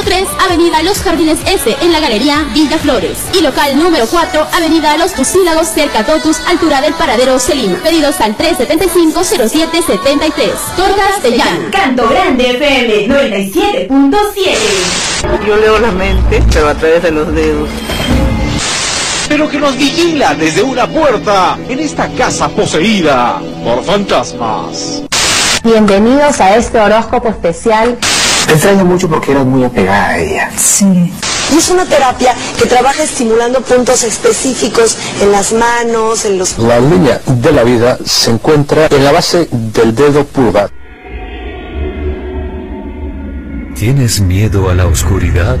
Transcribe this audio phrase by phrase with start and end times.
[0.00, 3.18] número 3, Avenida Los Jardines S, en la Galería Villa Flores.
[3.34, 7.74] Y local número 4, Avenida Los Tucílagos, cerca Totus, altura del paradero Selim.
[7.76, 10.52] Pedidos al 375-0773.
[10.76, 11.70] Tortas de Llano.
[11.70, 14.56] Canto Grande FM 97.7.
[15.46, 17.68] Yo leo la mente, pero a través de los dedos.
[19.28, 25.02] Pero que nos vigila desde una puerta en esta casa poseída por fantasmas.
[25.62, 27.98] Bienvenidos a este horóscopo especial.
[28.50, 30.50] Te extraño mucho porque eras muy apegada a ella.
[30.56, 31.12] Sí.
[31.52, 36.58] Y es una terapia que trabaja estimulando puntos específicos en las manos, en los...
[36.58, 40.68] La línea de la vida se encuentra en la base del dedo pulgar.
[43.76, 45.60] ¿Tienes miedo a la oscuridad?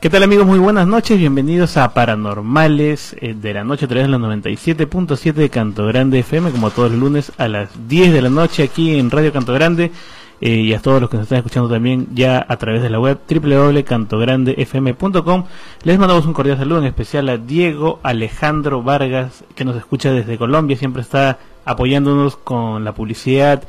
[0.00, 0.46] ¿Qué tal amigos?
[0.46, 5.34] Muy buenas noches, bienvenidos a Paranormales eh, de la noche a través de la 97.7
[5.34, 8.98] de Canto Grande FM, como todos los lunes a las 10 de la noche aquí
[8.98, 9.92] en Radio Canto Grande
[10.40, 12.98] eh, y a todos los que nos están escuchando también ya a través de la
[12.98, 15.44] web www.cantograndefm.com.
[15.82, 20.38] Les mandamos un cordial saludo en especial a Diego Alejandro Vargas que nos escucha desde
[20.38, 23.64] Colombia, siempre está apoyándonos con la publicidad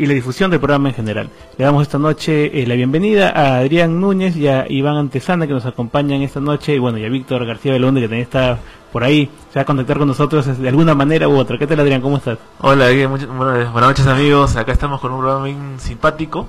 [0.00, 1.28] y la difusión del programa en general.
[1.58, 5.52] Le damos esta noche eh, la bienvenida a Adrián Núñez y a Iván Antesana que
[5.52, 8.58] nos acompañan esta noche y bueno, y a Víctor García Belonde que también está
[8.92, 11.58] por ahí, se va a contactar con nosotros de alguna manera u otra.
[11.58, 12.00] ¿Qué tal Adrián?
[12.00, 12.38] ¿Cómo estás?
[12.60, 16.48] Hola, buenas noches amigos, acá estamos con un programa bien simpático.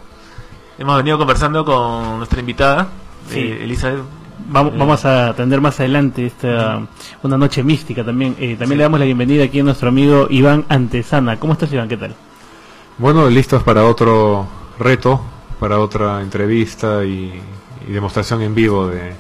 [0.80, 2.88] Hemos venido conversando con nuestra invitada,
[3.28, 3.40] Sí.
[3.40, 4.00] eh, Elizabeth.
[4.50, 6.82] Vamos, vamos a atender más adelante esta
[7.22, 8.36] una noche mística también.
[8.40, 11.38] Eh, también le damos la bienvenida aquí a nuestro amigo Iván Antesana.
[11.38, 11.88] ¿Cómo estás Iván?
[11.90, 12.16] ¿Qué tal?
[13.02, 14.46] Bueno, listos para otro
[14.78, 15.20] reto,
[15.60, 17.34] para otra entrevista y,
[17.88, 19.16] y demostración en vivo de,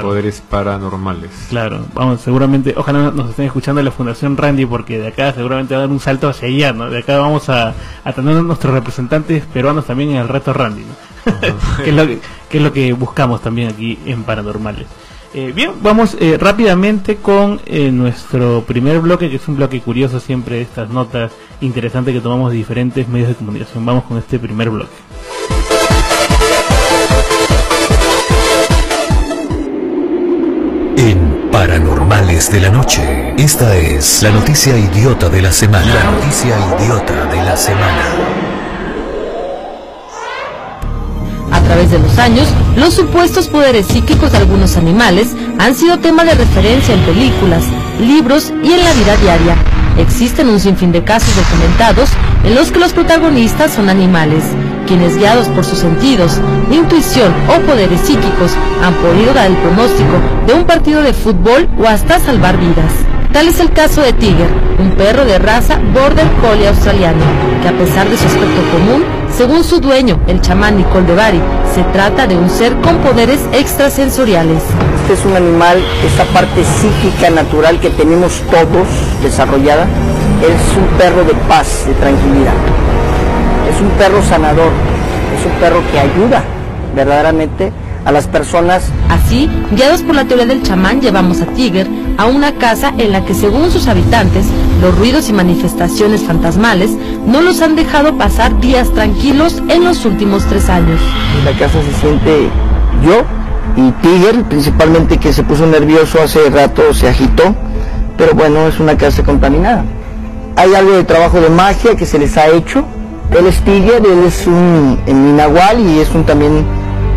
[0.00, 1.30] poderes paranormales.
[1.50, 5.80] Claro, vamos, seguramente, ojalá nos estén escuchando la Fundación Randy, porque de acá seguramente va
[5.80, 6.88] a dar un salto hacia allá, ¿no?
[6.88, 10.86] De acá vamos a, a tener a nuestros representantes peruanos también en el reto Randy,
[10.86, 11.40] ¿no?
[11.84, 12.18] que, es lo que,
[12.48, 14.86] que es lo que buscamos también aquí en Paranormales.
[15.32, 20.18] Eh, bien, vamos eh, rápidamente con eh, nuestro primer bloque, que es un bloque curioso
[20.18, 21.30] siempre, estas notas
[21.60, 23.86] interesantes que tomamos de diferentes medios de comunicación.
[23.86, 24.90] Vamos con este primer bloque.
[30.96, 35.94] En Paranormales de la Noche, esta es la noticia idiota de la semana.
[35.94, 38.49] La noticia idiota de la semana.
[41.70, 46.34] Través de los años, los supuestos poderes psíquicos de algunos animales han sido tema de
[46.34, 47.62] referencia en películas,
[48.00, 49.56] libros y en la vida diaria.
[49.96, 52.10] Existen un sinfín de casos documentados
[52.42, 54.42] en los que los protagonistas son animales,
[54.90, 60.18] quienes guiados por sus sentidos, intuición o poderes psíquicos han podido dar el pronóstico
[60.48, 62.90] de un partido de fútbol o hasta salvar vidas.
[63.32, 64.48] Tal es el caso de Tiger,
[64.80, 67.22] un perro de raza Border Collie australiano,
[67.62, 71.40] que a pesar de su aspecto común, según su dueño, el chamán Nicole de Bari,
[71.72, 74.60] se trata de un ser con poderes extrasensoriales.
[75.02, 78.88] Este es un animal, esta parte psíquica natural que tenemos todos
[79.22, 82.89] desarrollada, es un perro de paz, de tranquilidad.
[83.70, 84.72] Es un perro sanador,
[85.38, 86.42] es un perro que ayuda
[86.94, 87.72] verdaderamente
[88.04, 88.84] a las personas.
[89.08, 91.86] Así, guiados por la teoría del chamán, llevamos a Tiger
[92.18, 94.46] a una casa en la que según sus habitantes,
[94.82, 96.90] los ruidos y manifestaciones fantasmales
[97.26, 101.00] no los han dejado pasar días tranquilos en los últimos tres años.
[101.44, 102.48] La casa se siente
[103.04, 103.22] yo
[103.76, 107.54] y Tiger, principalmente que se puso nervioso hace rato, se agitó,
[108.16, 109.84] pero bueno, es una casa contaminada.
[110.56, 112.84] Hay algo de trabajo de magia que se les ha hecho.
[113.38, 115.38] Él es Tiger, él es un en
[115.86, 116.64] y es un también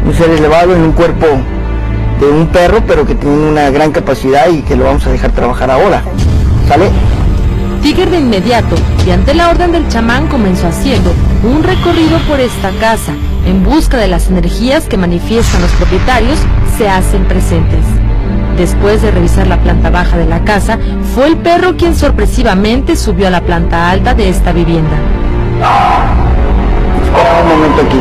[0.06, 1.26] un ser elevado en un cuerpo
[2.20, 5.32] de un perro, pero que tiene una gran capacidad y que lo vamos a dejar
[5.32, 6.04] trabajar ahora.
[6.68, 6.90] ¿Sale?
[7.82, 8.76] Tiger de inmediato
[9.06, 11.12] y ante la orden del chamán comenzó haciendo
[11.44, 13.14] un recorrido por esta casa
[13.46, 16.40] en busca de las energías que manifiestan los propietarios
[16.78, 17.84] se hacen presentes.
[18.56, 20.78] Después de revisar la planta baja de la casa,
[21.16, 25.23] fue el perro quien sorpresivamente subió a la planta alta de esta vivienda.
[27.42, 28.00] Un momento aquí.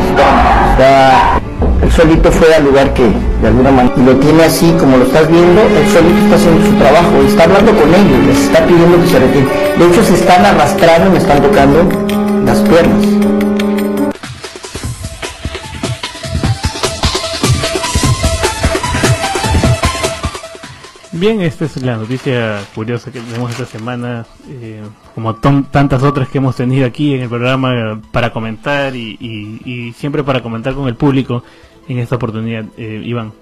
[0.73, 1.41] Está-
[1.83, 3.05] él solito fue al lugar que
[3.43, 3.95] de alguna manera.
[3.97, 7.27] Y lo tiene así, como lo estás viendo, él solito está haciendo su trabajo, y
[7.27, 9.49] está hablando con ellos, les está pidiendo que se retiren.
[9.79, 11.79] De hecho, se están arrastrando me están tocando
[12.47, 13.42] las piernas.
[21.23, 24.83] Bien, esta es la noticia curiosa que tenemos esta semana, eh,
[25.15, 29.61] como ton- tantas otras que hemos tenido aquí en el programa para comentar y, y-
[29.65, 31.45] y siempre para comentar con el público
[31.87, 33.33] en esta oportunidad, eh, Iván,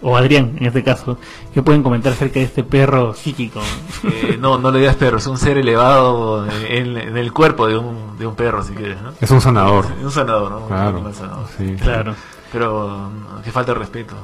[0.00, 1.18] o Adrián en este caso,
[1.52, 3.60] ¿qué pueden comentar acerca de este perro psíquico?
[4.04, 7.76] Eh, no, no le digas perro, es un ser elevado en, en el cuerpo de
[7.76, 9.02] un, de un perro, si quieres.
[9.02, 9.12] ¿no?
[9.20, 9.84] Es un sanador.
[10.02, 10.66] Un sanador, ¿no?
[10.68, 11.46] Claro, animal sanador.
[11.58, 11.76] sí.
[11.82, 12.14] Claro.
[12.50, 14.14] Pero no, que falta de respeto.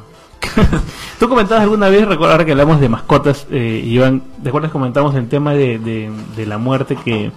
[1.18, 4.72] Tú comentabas alguna vez, recuerda ahora que hablamos de mascotas, eh, Iván, ¿te acuerdas que
[4.72, 7.30] comentamos el tema de, de, de la muerte que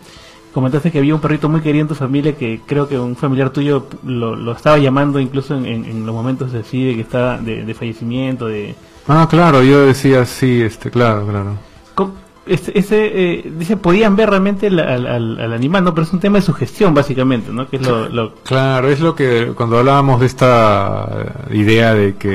[0.54, 3.50] comentaste que había un perrito muy querido en tu familia que creo que un familiar
[3.52, 7.38] tuyo lo, lo estaba llamando incluso en, en- en los momentos así de que estaba
[7.38, 8.74] de, de fallecimiento, de...
[9.08, 11.58] Ah, claro, yo decía sí, este, claro, claro.
[11.94, 12.13] ¿Cómo-
[12.48, 15.96] Ese, ese, eh, dice, podían ver realmente al, al- al animal, ¿no?
[15.96, 17.68] Pero es un tema de sugestión, básicamente, ¿no?
[17.68, 18.08] Que es lo...
[18.10, 22.30] lo- Claro, es lo que cuando hablábamos de esta idea de que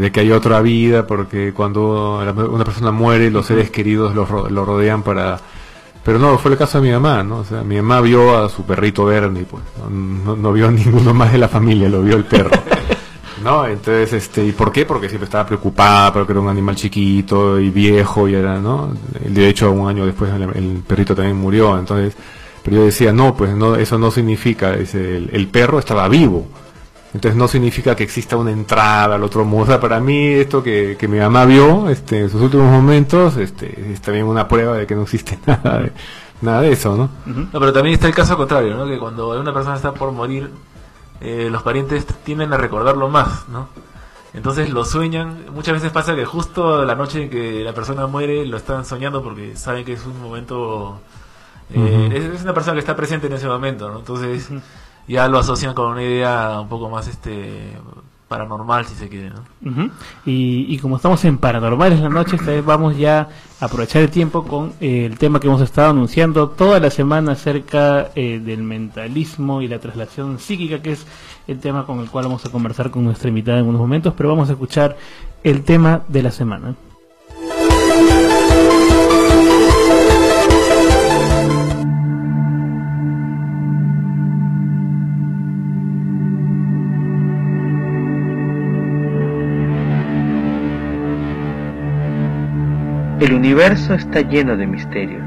[0.00, 2.20] de que hay otra vida, porque cuando
[2.50, 5.38] una persona muere, los seres queridos lo, lo rodean para...
[6.04, 7.38] Pero no, fue el caso de mi mamá, ¿no?
[7.38, 10.70] O sea, mi mamá vio a su perrito Bernie, pues, no, no- no vio a
[10.70, 12.50] ninguno más de la familia, lo vio el perro.
[13.44, 13.66] ¿No?
[13.66, 14.86] Entonces, este, ¿y por qué?
[14.86, 18.92] Porque siempre estaba preocupada, porque era un animal chiquito y viejo y era, ¿no?
[19.20, 22.16] De hecho, un año después el, perrito también murió, entonces,
[22.62, 26.46] pero yo decía, no, pues no, eso no significa, dice, el, el perro estaba vivo.
[27.14, 29.64] Entonces no significa que exista una entrada al otro mundo.
[29.64, 33.36] O sea, para mí esto que, que mi mamá vio este, en sus últimos momentos
[33.36, 35.92] este, es también una prueba de que no existe nada de,
[36.40, 37.10] nada de eso, ¿no?
[37.24, 38.84] No, pero también está el caso contrario, ¿no?
[38.86, 40.50] Que cuando una persona está por morir,
[41.24, 43.68] eh, los parientes tienden a recordarlo más, ¿no?
[44.34, 45.46] Entonces lo sueñan.
[45.52, 49.22] Muchas veces pasa que justo la noche en que la persona muere lo están soñando
[49.22, 51.00] porque saben que es un momento.
[51.70, 54.00] eh, es una persona que está presente en ese momento, ¿no?
[54.00, 54.50] Entonces
[55.08, 57.78] ya lo asocian con una idea un poco más este
[58.28, 59.90] paranormal, si se quiere, ¿no?
[60.24, 63.28] Y, y como estamos en Paranormales la noche, esta vez vamos ya
[63.60, 67.32] a aprovechar el tiempo con eh, el tema que hemos estado anunciando toda la semana
[67.32, 71.06] acerca eh, del mentalismo y la traslación psíquica, que es
[71.46, 74.30] el tema con el cual vamos a conversar con nuestra invitada en unos momentos, pero
[74.30, 74.96] vamos a escuchar
[75.42, 76.74] el tema de la semana.
[93.24, 95.22] El universo está lleno de misterios,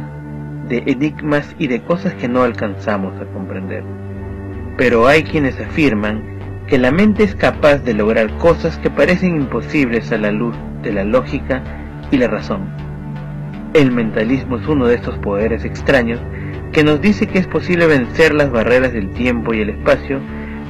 [0.69, 3.83] de enigmas y de cosas que no alcanzamos a comprender.
[4.77, 6.21] Pero hay quienes afirman
[6.67, 10.94] que la mente es capaz de lograr cosas que parecen imposibles a la luz de
[10.94, 11.63] la lógica
[12.11, 12.69] y la razón.
[13.73, 16.19] El mentalismo es uno de estos poderes extraños
[16.73, 20.19] que nos dice que es posible vencer las barreras del tiempo y el espacio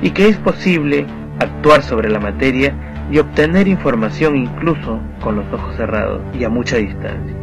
[0.02, 1.06] y que es posible
[1.42, 2.74] actuar sobre la materia
[3.12, 7.36] y obtener información incluso con los ojos cerrados y a mucha distancia.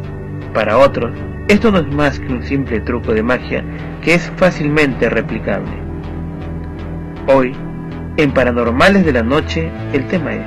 [0.53, 1.11] Para otros,
[1.47, 3.63] esto no es más que un simple truco de magia
[4.01, 5.71] que es fácilmente replicable.
[7.27, 7.55] Hoy,
[8.17, 10.45] en Paranormales de la Noche, el tema es,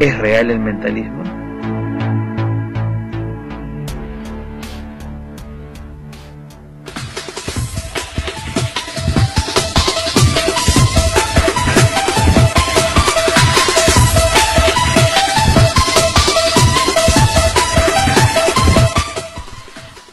[0.00, 1.33] ¿es real el mentalismo?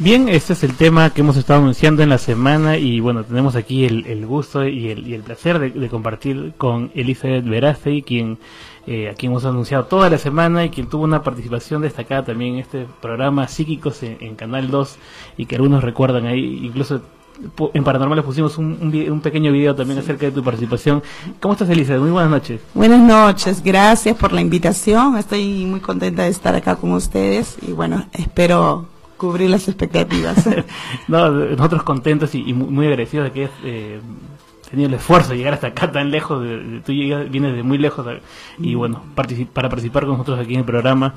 [0.03, 3.55] Bien, este es el tema que hemos estado anunciando en la semana y bueno, tenemos
[3.55, 8.01] aquí el, el gusto y el, y el placer de, de compartir con Elizabeth Verástegui,
[8.01, 8.39] quien,
[8.87, 12.55] eh, a quien hemos anunciado toda la semana y quien tuvo una participación destacada también
[12.55, 14.97] en este programa Psíquicos en, en Canal 2
[15.37, 17.03] y que algunos recuerdan ahí, incluso
[17.71, 21.03] en Paranormales pusimos un, un pequeño video también acerca de tu participación.
[21.39, 22.01] ¿Cómo estás Elizabeth?
[22.01, 22.59] Muy buenas noches.
[22.73, 25.15] Buenas noches, gracias por la invitación.
[25.17, 28.90] Estoy muy contenta de estar acá con ustedes y bueno, espero
[29.21, 30.47] cubrir las expectativas.
[31.07, 33.99] No, nosotros contentos y, y muy, agradecidos de que hayas eh,
[34.69, 36.41] tenido el esfuerzo de llegar hasta acá tan lejos.
[36.43, 38.05] de- de- tú llegas, vienes de muy lejos
[38.57, 41.13] y bueno, partici- para participar con nosotros aquí en el programa.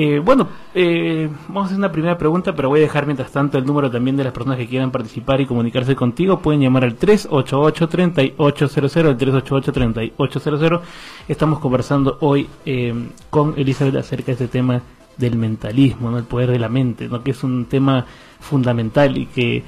[0.00, 3.58] Eh, bueno, eh, vamos a hacer una primera pregunta, pero voy a dejar mientras tanto
[3.58, 6.38] el número también de las personas que quieran participar y comunicarse contigo.
[6.38, 10.80] Pueden llamar al 388-3800, el 388-3800.
[11.28, 12.94] Estamos conversando hoy eh,
[13.30, 14.80] con Elizabeth acerca de este tema
[15.18, 16.18] del mentalismo, ¿no?
[16.18, 17.22] el poder de la mente, ¿no?
[17.22, 18.06] que es un tema
[18.40, 19.62] fundamental y que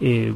[0.00, 0.32] eh,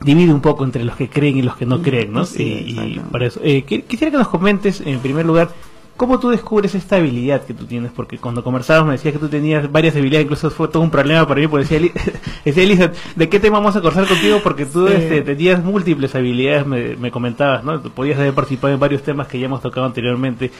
[0.00, 2.12] divide un poco entre los que creen y los que no creen.
[2.12, 2.24] ¿no?
[2.26, 5.50] Sí, y, y para eso, eh, qui- quisiera que nos comentes, en primer lugar,
[5.96, 7.92] ¿Cómo tú descubres esta habilidad que tú tienes?
[7.92, 11.24] Porque cuando conversábamos me decías que tú tenías varias habilidades, incluso fue todo un problema
[11.24, 11.88] para mí, porque decía,
[12.44, 14.40] decía Elizabeth, ¿de qué tema vamos a conversar contigo?
[14.42, 14.94] Porque tú Sí.
[14.94, 17.78] este, tenías múltiples habilidades, me, me comentabas, ¿no?
[17.80, 20.50] Tú podías haber participado en varios temas que ya hemos tocado anteriormente.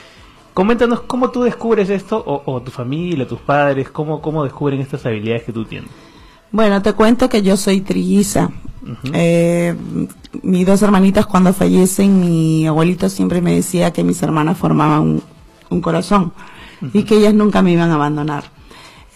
[0.55, 5.05] Coméntanos cómo tú descubres esto, o, o tu familia, tus padres, cómo, cómo descubren estas
[5.05, 5.91] habilidades que tú tienes.
[6.49, 8.49] Bueno, te cuento que yo soy trilliza.
[9.11, 9.75] Eh,
[10.43, 15.23] mis dos hermanitas cuando fallecen, mi abuelito siempre me decía que mis hermanas formaban un,
[15.69, 16.31] un corazón
[16.93, 18.45] y que ellas nunca me iban a abandonar.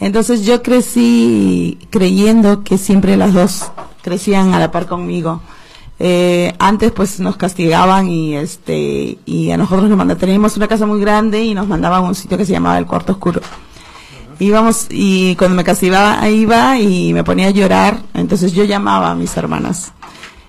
[0.01, 5.41] Entonces yo crecí creyendo que siempre las dos crecían a la par conmigo.
[6.01, 10.85] Eh, antes pues nos castigaban y este y a nosotros nos mandaban, teníamos una casa
[10.85, 13.41] muy grande y nos mandaban a un sitio que se llamaba el cuarto oscuro.
[14.39, 19.15] Íbamos y cuando me castigaba iba y me ponía a llorar, entonces yo llamaba a
[19.15, 19.91] mis hermanas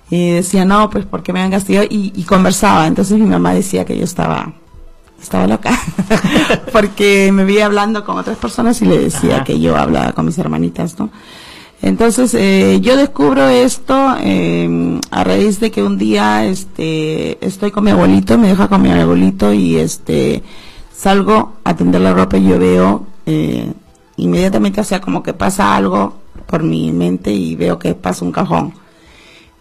[0.08, 3.84] y decía no pues porque me han castigado y, y conversaba, entonces mi mamá decía
[3.84, 4.52] que yo estaba
[5.20, 5.76] estaba loca
[6.72, 9.44] porque me veía hablando con otras personas y le decía Ajá.
[9.44, 11.10] que yo hablaba con mis hermanitas, ¿no?
[11.82, 17.84] Entonces eh, yo descubro esto eh, a raíz de que un día este estoy con
[17.84, 20.42] mi abuelito, me deja con mi abuelito y este
[20.94, 23.72] salgo a tender la ropa y yo veo eh,
[24.18, 28.32] inmediatamente, o sea, como que pasa algo por mi mente y veo que pasa un
[28.32, 28.74] cajón.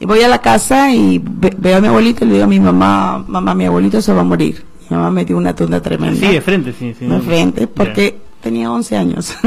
[0.02, 2.48] Y voy a la casa y ve- veo a mi abuelito y le digo a
[2.48, 4.66] mi mamá, mamá, mi abuelito se va a morir.
[4.90, 6.20] Mi mamá me dio una tunda tremenda.
[6.20, 7.06] Sí, de frente, sí, sí.
[7.06, 9.34] De frente, porque tenía 11 años.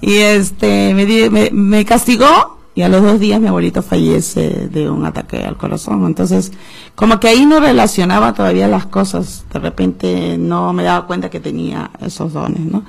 [0.00, 4.68] Y este, me, di- me, me castigó y a los dos días mi abuelito fallece
[4.68, 6.04] de un ataque al corazón.
[6.06, 6.52] Entonces,
[6.94, 9.44] como que ahí no relacionaba todavía las cosas.
[9.52, 12.82] De repente no me daba cuenta que tenía esos dones, ¿no?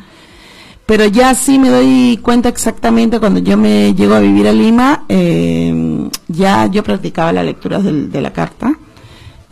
[0.85, 5.05] Pero ya sí me doy cuenta exactamente cuando yo me llego a vivir a Lima,
[5.07, 8.73] eh, ya yo practicaba las lecturas del- de la carta.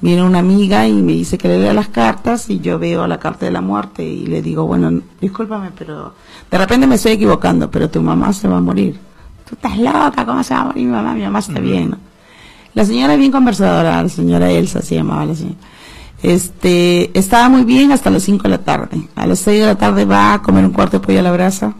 [0.01, 3.19] Viene una amiga y me dice que le lea las cartas y yo veo la
[3.19, 6.13] carta de la muerte y le digo, bueno, discúlpame, pero
[6.49, 8.99] de repente me estoy equivocando, pero tu mamá se va a morir.
[9.47, 11.13] Tú estás loca, ¿cómo se va a morir mi mamá?
[11.13, 11.95] Mi mamá está bien.
[12.73, 15.57] La señora es bien conversadora, la señora Elsa se llamaba la señora.
[16.23, 19.07] Este, estaba muy bien hasta las 5 de la tarde.
[19.15, 21.31] A las 6 de la tarde va a comer un cuarto de pollo a la
[21.31, 21.75] brasa,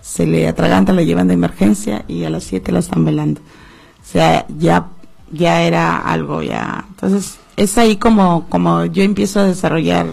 [0.00, 3.40] se le atraganta, la llevan de emergencia y a las 7 la están velando.
[3.40, 4.88] O sea, ya,
[5.30, 6.86] ya era algo ya.
[6.88, 10.06] Entonces, es ahí como, como yo empiezo a desarrollar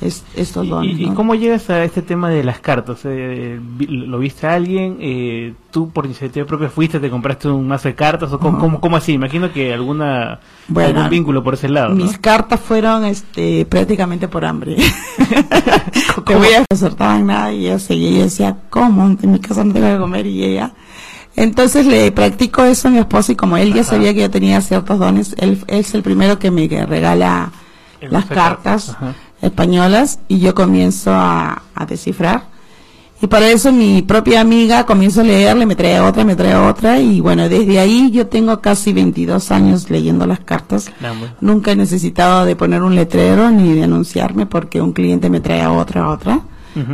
[0.00, 0.98] es- estos dones.
[0.98, 1.14] ¿Y, ¿no?
[1.14, 3.00] cómo llegas a este tema de las cartas?
[3.04, 4.96] Eh, ¿Lo viste a alguien?
[5.00, 8.32] Eh, ¿Tú por iniciativa propia fuiste, te compraste un mazo de cartas?
[8.32, 9.12] ¿O cómo, cómo, cómo así?
[9.12, 11.90] Imagino que alguna Bueno, algún vínculo por ese lado.
[11.90, 12.04] ¿no?
[12.04, 14.76] Mis cartas fueron este prácticamente por hambre.
[16.26, 19.16] Te voy a acertaban nada y yo seguía y decía, ¿cómo?
[19.22, 20.72] En mi casa no tengo que comer y ella.
[21.36, 24.60] Entonces le practico eso a mi esposo y como él ya sabía que yo tenía
[24.60, 27.50] ciertos dones, él, es el primero que me regala
[28.00, 29.14] El las cartas Ajá.
[29.40, 32.52] españolas y yo comienzo a, a descifrar.
[33.22, 36.98] Y para eso mi propia amiga comienzo a leerle, me trae otra, me trae otra
[36.98, 40.90] y bueno, desde ahí yo tengo casi 22 años leyendo las cartas.
[41.00, 41.36] Caramba.
[41.40, 45.62] Nunca he necesitado de poner un letrero ni de anunciarme porque un cliente me trae
[45.62, 46.40] a otra,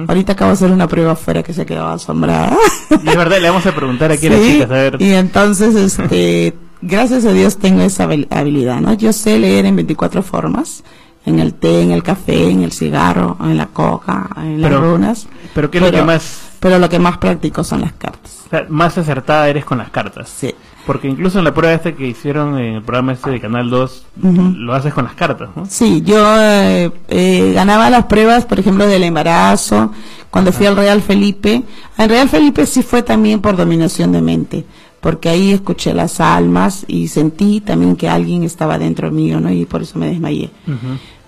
[0.09, 2.57] Ahorita acabo de hacer una prueba afuera que se quedó asombrada.
[2.91, 4.97] Y es verdad, le vamos a preguntar aquí a las Sí, chicas, a ver.
[5.01, 8.95] Y entonces, este, gracias a Dios tengo esa habil- habilidad, ¿no?
[8.95, 10.83] Yo sé leer en 24 formas,
[11.27, 14.81] en el té, en el café, en el cigarro, en la coca, en las Pero-
[14.81, 15.27] runas.
[15.55, 18.43] pero ¿qué es lo que más- Pero lo que más practico son las cartas.
[18.47, 20.29] O sea, más acertada eres con las cartas.
[20.29, 20.53] Sí.
[20.88, 24.07] Porque incluso en la prueba este que hicieron en el programa este de Canal 2,
[24.23, 24.42] Ujú.
[24.57, 25.66] lo haces con las cartas, ¿no?
[25.66, 29.92] Sí, yo eh, eh, ganaba las pruebas, por ejemplo, del embarazo,
[30.30, 31.62] cuando fui al Real Felipe.
[31.99, 34.64] En Real Felipe sí fue también por dominación de mente,
[35.02, 39.52] porque ahí escuché las almas y sentí también que alguien estaba dentro mío, ¿no?
[39.52, 40.49] Y por eso me desmayé.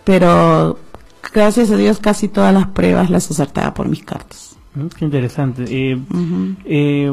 [0.05, 0.79] Pero
[1.35, 4.57] gracias a Dios casi todas las pruebas las acertaba por mis cartas.
[4.75, 5.65] Mm, Qué interesante.
[5.69, 5.99] Eh,
[6.65, 7.13] eh,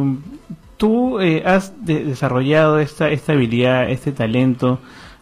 [0.77, 4.79] Tú eh, has de- desarrollado esta, esta habilidad, este talento,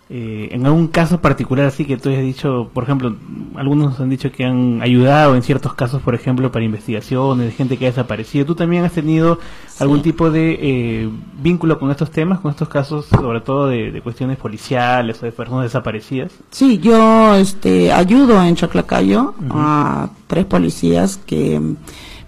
[0.08, 3.16] eh, en algún caso particular así que tú hayas dicho, por ejemplo,
[3.56, 7.78] algunos han dicho que han ayudado en ciertos casos, por ejemplo, para investigaciones de gente
[7.78, 8.46] que ha desaparecido.
[8.46, 9.40] ¿Tú también has tenido
[9.80, 11.10] algún tipo de eh,
[11.42, 15.32] vínculo con estos temas, con estos casos, sobre todo de, de cuestiones policiales o de
[15.32, 16.34] personas desaparecidas?
[16.52, 21.60] Sí, yo este, ayudo en Chaclacayo a tres policías que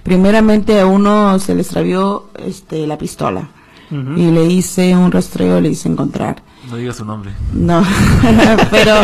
[0.07, 3.49] primeramente a uno se le extravió este, la pistola
[3.91, 6.41] y le hice un rastreo, le hice encontrar.
[6.69, 7.31] No diga su nombre.
[7.51, 7.83] No,
[8.71, 8.95] pero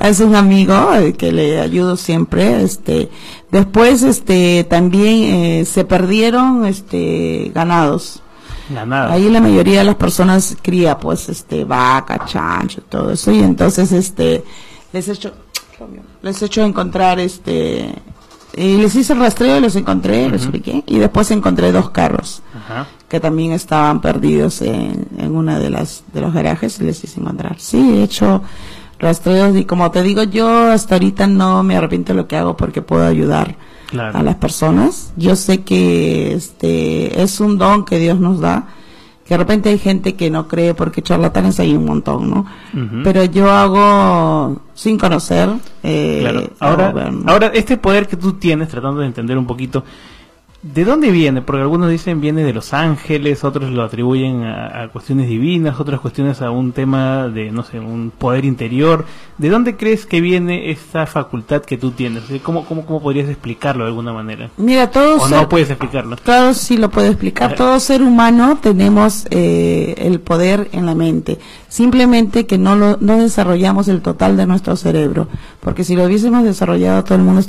[0.00, 2.62] es un amigo eh, que le ayudo siempre.
[2.62, 3.10] Este,
[3.50, 8.22] después, este, también eh, se perdieron, este, ganados.
[8.90, 13.92] Ahí la mayoría de las personas cría, pues, este, vaca, chancho, todo eso, y entonces,
[13.92, 14.44] este,
[14.92, 15.32] les he hecho
[16.22, 17.94] Les he hecho encontrar este
[18.56, 22.42] y les hice el rastreo y los encontré, los ubiqué, y después encontré dos carros
[22.56, 22.86] Ajá.
[23.08, 27.20] que también estaban perdidos en, en una de las de los garajes y les hice
[27.20, 27.56] encontrar.
[27.58, 28.42] Sí, he hecho
[28.98, 32.56] rastreos y como te digo yo hasta ahorita no me arrepiento de lo que hago
[32.56, 34.18] porque puedo ayudar Claro.
[34.18, 35.12] a las personas.
[35.16, 38.66] Yo sé que este es un don que Dios nos da.
[39.28, 42.46] Que de repente hay gente que no cree porque charlatanes hay un montón, ¿no?
[43.04, 45.50] Pero yo hago sin conocer.
[45.82, 46.40] eh, Claro.
[46.60, 46.92] Ahora,
[47.26, 49.84] ahora, este poder que tú tienes, tratando de entender un poquito,
[50.62, 51.40] ¿de dónde viene?
[51.42, 56.00] Porque algunos dicen viene de los ángeles, otros lo atribuyen a, a cuestiones divinas, otras
[56.00, 59.04] cuestiones a un tema de, no sé, un poder interior.
[59.38, 62.24] ¿De dónde crees que viene esta facultad que tú tienes?
[62.42, 64.50] ¿Cómo, cómo, cómo podrías explicarlo de alguna manera?
[64.56, 65.22] Mira, todos.
[65.22, 66.16] ¿O no puedes explicarlo?
[66.16, 67.54] Claro, sí lo puedo explicar.
[67.54, 71.38] Todo ser humano tenemos eh, el poder en la mente.
[71.68, 75.28] Simplemente que no lo, no desarrollamos el total de nuestro cerebro.
[75.60, 77.42] Porque si lo hubiésemos desarrollado, todo el mundo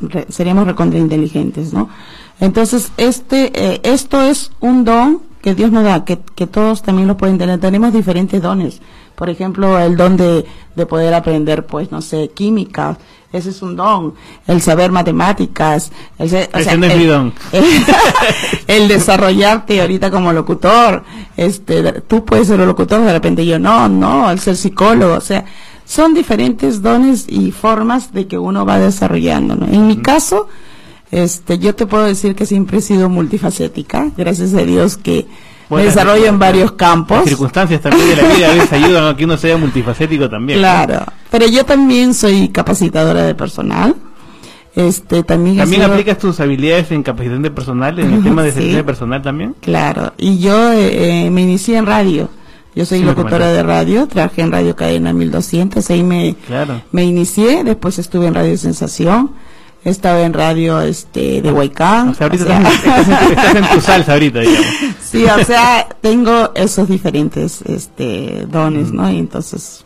[0.00, 1.88] re- seríamos recontrainteligentes, ¿no?
[2.40, 7.06] Entonces, este, eh, esto es un don que Dios nos da, que, que todos también
[7.08, 7.60] lo pueden tener.
[7.60, 8.80] Tenemos diferentes dones.
[9.14, 10.44] Por ejemplo, el don de,
[10.74, 12.96] de poder aprender, pues, no sé, química.
[13.32, 14.14] Ese es un don.
[14.46, 15.92] El saber matemáticas.
[16.18, 17.32] El, se- o Ese sea, no es el- mi don.
[18.66, 21.04] el desarrollarte ahorita como locutor,
[21.36, 25.20] este, tú puedes ser un locutor, de repente yo no, no, el ser psicólogo, o
[25.20, 25.44] sea,
[25.84, 29.66] son diferentes dones y formas de que uno va desarrollando, ¿no?
[29.66, 30.48] En mi caso,
[31.10, 35.26] este, yo te puedo decir que siempre he sido multifacética, gracias a Dios que
[35.68, 37.24] Bueno, me desarrollo en varios Las campos.
[37.24, 40.58] circunstancias también de la vida a veces ayudan a que uno sea multifacético también.
[40.60, 40.62] ¿no?
[40.62, 43.94] Claro, pero yo también soy capacitadora de personal.
[44.76, 48.52] Este, también ¿También sido- aplicas tus habilidades en capacitación de personal, en el tema de
[48.52, 48.70] Sí.
[48.72, 49.56] de personal también?
[49.60, 52.28] Claro, y yo eh, eh, me inicié en radio.
[52.76, 56.82] Yo soy Sí, locutora de radio, trabajé en Radio Cadena 1200, ahí me, Claro.
[56.92, 59.32] me inicié, después estuve en Radio Sensación,
[59.84, 62.10] estaba en radio este de Huaycán.
[62.10, 64.66] O sea, ahorita o sea, estás, estás en, estás en tu salsa ahorita, digamos.
[65.02, 69.10] sí, o sea, tengo esos diferentes este dones, ¿no?
[69.10, 69.84] Y entonces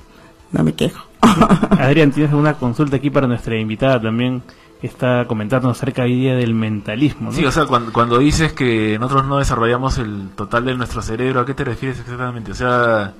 [0.53, 1.05] no me quejo.
[1.71, 4.43] Adrián, tienes una consulta aquí para nuestra invitada también,
[4.81, 7.37] que está comentando acerca hoy día del mentalismo, ¿no?
[7.37, 11.41] Sí, o sea, cuando, cuando dices que nosotros no desarrollamos el total de nuestro cerebro,
[11.41, 12.53] ¿a qué te refieres exactamente?
[12.53, 13.15] O sea,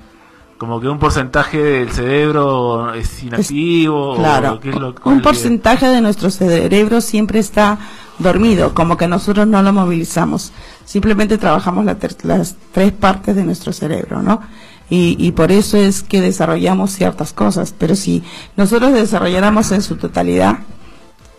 [0.57, 5.21] como que un porcentaje del cerebro es inactivo, o Claro, ¿qué es lo- cuál un
[5.21, 7.77] porcentaje de nuestro cerebro siempre está
[8.19, 10.53] dormido, como que nosotros no lo movilizamos.
[10.85, 14.41] Simplemente trabajamos la ter- las tres partes de nuestro cerebro, ¿no?
[14.89, 17.73] Y, y por eso es que desarrollamos ciertas cosas.
[17.77, 18.23] Pero si
[18.55, 20.59] nosotros desarrolláramos en su totalidad,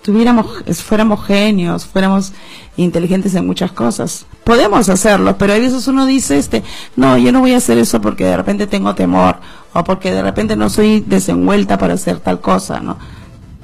[0.07, 0.47] tuviéramos,
[0.85, 2.33] fuéramos genios, fuéramos
[2.77, 4.25] inteligentes en muchas cosas.
[4.45, 6.62] Podemos hacerlo, pero a veces uno dice, este,
[6.95, 9.38] no, yo no voy a hacer eso porque de repente tengo temor,
[9.73, 12.97] o porque de repente no soy desenvuelta para hacer tal cosa, ¿no?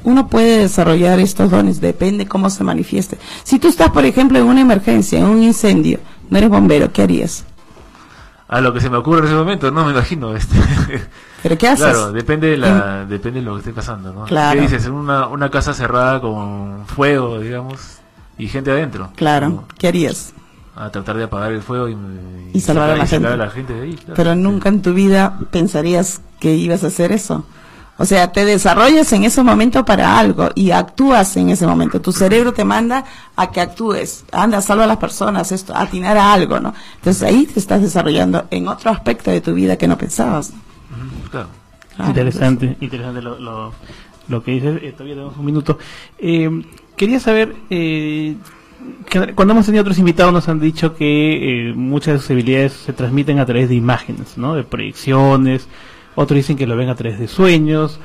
[0.02, 3.18] Uno puede desarrollar estos dones, depende cómo se manifieste.
[3.44, 7.02] Si tú estás, por ejemplo, en una emergencia, en un incendio, no eres bombero, ¿qué
[7.02, 7.44] harías?
[8.48, 10.34] A lo que se me ocurre en ese momento, no me imagino.
[10.34, 10.56] Este.
[11.42, 11.84] ¿Pero qué haces?
[11.84, 14.24] Claro, depende de, la, depende de lo que esté pasando, ¿no?
[14.24, 14.58] Claro.
[14.60, 14.86] ¿Qué dices?
[14.86, 17.80] En una, una casa cerrada con fuego, digamos,
[18.38, 19.10] y gente adentro.
[19.16, 20.32] Claro, ¿qué harías?
[20.74, 21.96] A tratar de apagar el fuego y,
[22.54, 23.26] Y salvar a la gente.
[23.26, 23.94] sacar a la gente de ahí.
[23.94, 24.14] claro.
[24.16, 27.44] Pero nunca en tu vida pensarías que ibas a hacer eso.
[27.98, 32.00] O sea, te desarrollas en ese momento para algo y actúas en ese momento.
[32.00, 33.04] Tu cerebro te manda
[33.36, 34.24] a que actúes.
[34.32, 36.72] Anda, salva a las personas, esto, atinar a algo, ¿no?
[36.96, 40.52] Entonces ahí te estás desarrollando en otro aspecto de tu vida que no pensabas.
[41.32, 41.48] Claro.
[41.96, 43.72] Claro, interesante, interesante lo, lo,
[44.28, 44.80] lo que dices.
[44.82, 45.78] Eh, todavía tenemos un minuto.
[46.18, 46.48] Eh,
[46.96, 48.36] quería saber, eh,
[49.10, 52.72] que cuando hemos tenido otros invitados nos han dicho que eh, muchas de sus habilidades
[52.72, 54.54] se transmiten a través de imágenes, ¿no?
[54.54, 55.68] De proyecciones.
[56.14, 57.98] Otros dicen que lo ven a través de sueños.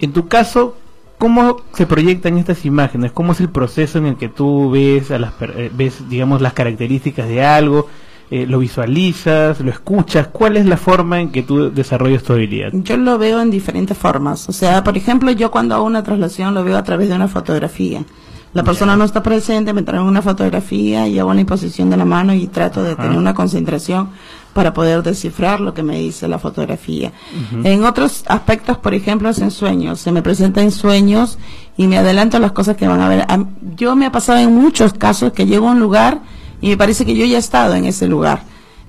[0.00, 0.76] En tu caso,
[1.18, 3.12] ¿cómo se proyectan estas imágenes?
[3.12, 6.52] ¿Cómo es el proceso en el que tú ves, a las, per- ves digamos, las
[6.52, 7.88] características de algo?
[8.30, 9.60] Eh, ¿Lo visualizas?
[9.60, 10.28] ¿Lo escuchas?
[10.28, 12.70] ¿Cuál es la forma en que tú desarrollas tu habilidad?
[12.72, 14.48] Yo lo veo en diferentes formas.
[14.48, 17.28] O sea, por ejemplo, yo cuando hago una traslación lo veo a través de una
[17.28, 18.04] fotografía.
[18.52, 22.06] La persona no está presente, me traen una fotografía y hago una imposición de la
[22.06, 24.08] mano y trato de tener una concentración
[24.54, 27.12] para poder descifrar lo que me dice la fotografía.
[27.64, 30.00] En otros aspectos, por ejemplo, es en sueños.
[30.00, 31.38] Se me presenta en sueños
[31.76, 33.26] y me adelanto a las cosas que van a ver.
[33.76, 36.22] Yo me ha pasado en muchos casos que llego a un lugar
[36.60, 38.42] y me parece que yo ya he estado en ese lugar.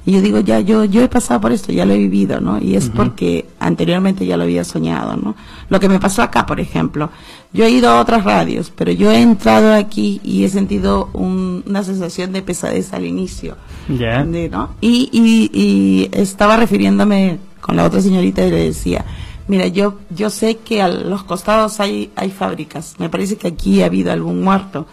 [0.05, 2.61] Y yo digo, ya, yo, yo he pasado por esto, ya lo he vivido, ¿no?
[2.61, 5.35] Y es porque anteriormente ya lo había soñado, ¿no?
[5.67, 7.09] Lo que me pasó acá, por ejemplo.
[7.51, 11.61] Yo he ido a otras radios, pero yo he entrado aquí y he sentido un-
[11.67, 13.57] una sensación de pesadez al inicio.
[13.89, 14.23] Ya.
[14.23, 14.69] de- ¿no?
[14.79, 19.03] Y, y, y estaba refiriéndome con la otra señorita y le decía,
[19.49, 22.95] Mira, yo yo sé que a los costados hay hay fábricas.
[22.99, 24.87] Me parece que aquí ha habido algún muerto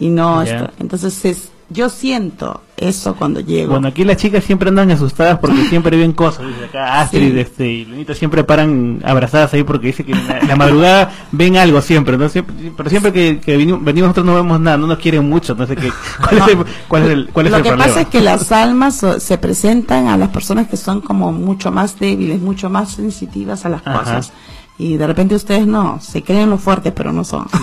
[0.00, 0.70] y no esto.
[0.80, 3.72] Entonces es, yo siento eso cuando llego.
[3.72, 6.46] Bueno, aquí las chicas siempre andan asustadas porque siempre ven cosas.
[6.46, 7.40] Dice acá Astrid Sí.
[7.40, 11.56] este, y Lunita siempre paran abrazadas ahí porque dice que en la, la madrugada ven
[11.56, 12.28] algo siempre, ¿no?
[12.28, 15.54] Siempre- pero siempre que, que venimos, nosotros no vemos nada, no nos quieren mucho.
[15.54, 15.90] No sé qué,
[16.22, 16.56] ¿cuál, es el,
[16.88, 17.88] cuál es el, cuál es Lo el que problema?
[17.88, 21.98] pasa es que las almas se presentan a las personas que son como mucho más
[21.98, 23.98] débiles, mucho más sensitivas a las Ajá.
[23.98, 24.32] cosas.
[24.80, 27.46] Y de repente ustedes no, se creen lo fuertes, pero no son.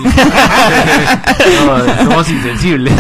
[1.66, 2.94] No, somos insensibles.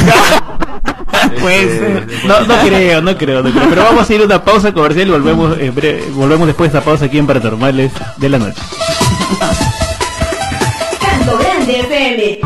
[1.42, 3.70] Pues, Este, eh, no, no creo, no creo, no creo.
[3.70, 6.78] Pero vamos a ir a una pausa comercial y volvemos, en breve- volvemos después de
[6.78, 8.62] esta pausa aquí en Paranormales de la Noche.
[11.00, 12.40] Canto Grande FM.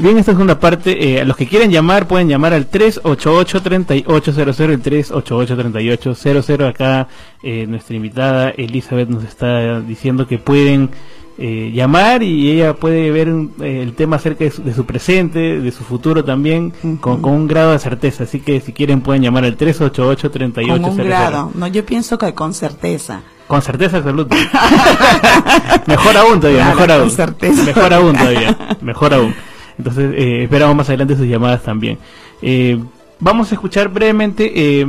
[0.00, 4.80] Bien, esta segunda parte, eh, a los que quieren llamar pueden llamar al 388-3800, el
[4.80, 6.68] 388-3800.
[6.68, 7.08] Acá
[7.42, 10.90] eh, nuestra invitada Elizabeth nos está diciendo que pueden
[11.40, 14.84] eh, llamar y ella puede ver un- eh, el tema acerca de su, de su
[14.84, 18.24] presente, de su futuro también, con, con un grado de certeza.
[18.24, 20.66] Así que si quieren pueden llamar al 388-3800.
[20.68, 21.52] Con un grado.
[21.54, 23.20] No, yo pienso que con certeza.
[23.46, 24.36] Con certeza absoluta.
[25.86, 27.10] mejor aún todavía, Claro, mejor aún.
[27.10, 27.62] certeza.
[27.64, 29.34] Mejor aún todavía, mejor aún.
[29.78, 31.98] Entonces, eh, esperamos más adelante sus llamadas también.
[32.42, 32.78] Eh,
[33.20, 34.52] vamos a escuchar brevemente.
[34.80, 34.86] eh,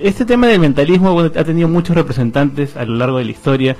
[0.00, 3.76] este tema del mentalismo bueno, ha tenido muchos representantes a lo largo de la historia.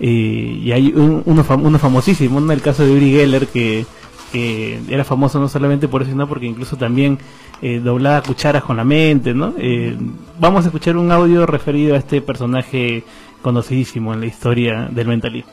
[0.00, 3.86] Y hay un- uno, fam- famosísimo, el caso de Uri Geller, que,
[4.32, 7.18] que era famoso no solamente por eso, sino porque incluso también
[7.62, 9.32] eh, doblaba cucharas con la mente.
[9.34, 9.54] ¿no?
[9.58, 9.96] Eh,
[10.38, 13.04] vamos a escuchar un audio referido a este personaje
[13.42, 15.52] conocidísimo en la historia del mentalismo.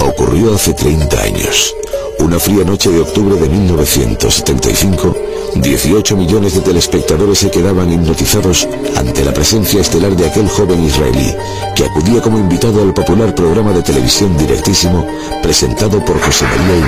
[0.00, 1.74] Ocurrió hace 30 años.
[2.18, 5.16] Una fría noche de octubre de 1975,
[5.56, 11.34] 18 millones de telespectadores se quedaban hipnotizados ante la presencia estelar de aquel joven israelí
[11.74, 15.06] que acudía como invitado al popular programa de televisión directísimo
[15.42, 16.86] presentado por José María.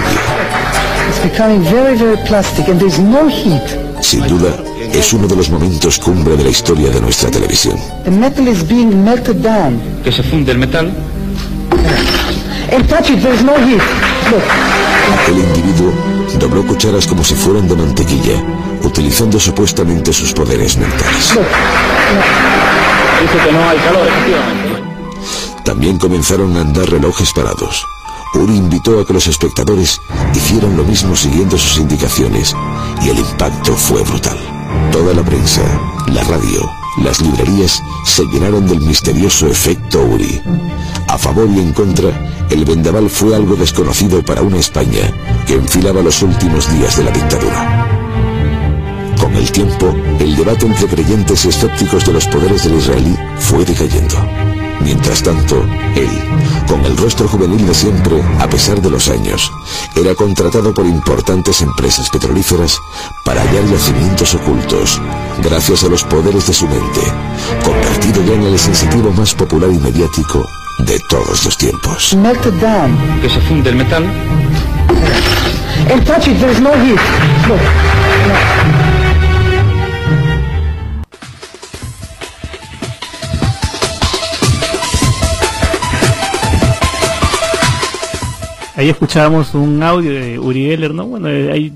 [4.01, 4.57] Sin duda,
[4.93, 7.77] es uno de los momentos cumbre de la historia de nuestra televisión.
[8.05, 9.81] The metal is being melted down.
[10.03, 10.93] ¿Que se funde el metal?
[12.73, 13.83] And touch it, there's no heat.
[14.31, 14.74] Look.
[15.13, 15.93] Aquel individuo
[16.39, 18.43] dobló cucharas como si fueran de mantequilla,
[18.83, 21.39] utilizando supuestamente sus poderes mentales.
[23.21, 24.85] Dice que no hay calor, efectivamente.
[25.65, 27.85] También comenzaron a andar relojes parados.
[28.35, 30.01] Uri invitó a que los espectadores
[30.35, 32.55] hicieran lo mismo siguiendo sus indicaciones
[33.03, 34.39] y el impacto fue brutal.
[34.91, 35.63] Toda la prensa,
[36.09, 36.69] la radio,
[37.03, 40.41] las librerías se llenaron del misterioso efecto Uri.
[41.09, 42.11] A favor y en contra,
[42.51, 45.13] el vendaval fue algo desconocido para una España
[45.47, 47.87] que enfilaba los últimos días de la dictadura.
[49.21, 53.65] Con el tiempo, el debate entre creyentes y escépticos de los poderes del israelí fue
[53.65, 54.17] decayendo.
[54.81, 55.65] Mientras tanto,
[55.97, 56.11] él,
[56.69, 59.51] con el rostro juvenil de siempre, a pesar de los años,
[59.97, 62.79] era contratado por importantes empresas petrolíferas
[63.25, 65.01] para hallar yacimientos ocultos,
[65.43, 67.01] gracias a los poderes de su mente,
[67.65, 70.45] convertido ya en el sensitivo más popular y mediático
[70.81, 72.15] de todos los tiempos.
[72.15, 73.21] Melted down.
[73.21, 74.05] Que se funde el metal.
[75.91, 76.99] And touch it, there's no heat.
[88.77, 91.07] Ahí escuchábamos un audio de Uri Geller, ¿no?
[91.07, 91.73] Bueno, eh, hay,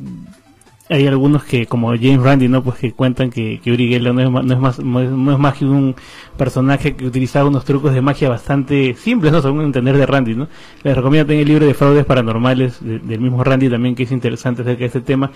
[0.88, 2.62] hay algunos que, como James Randi, ¿no?
[2.64, 5.00] Pues que cuentan que, Uri Geller no es, no, es más, no
[5.32, 5.94] es- más que un
[6.36, 9.40] personaje que utilizaba unos trucos de magia bastante simples, ¿no?
[9.40, 10.48] Según entender de Randy, ¿no?
[10.82, 14.10] Les recomiendo también el libro de fraudes paranormales de- del mismo Randy también, que es
[14.10, 15.30] interesante acerca de este tema.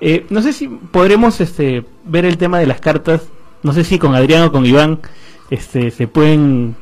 [0.00, 3.26] Eh, no sé si podremos este, ver el tema de las cartas,
[3.64, 5.00] no sé si con Adrián o con Iván
[5.50, 6.76] este, se pueden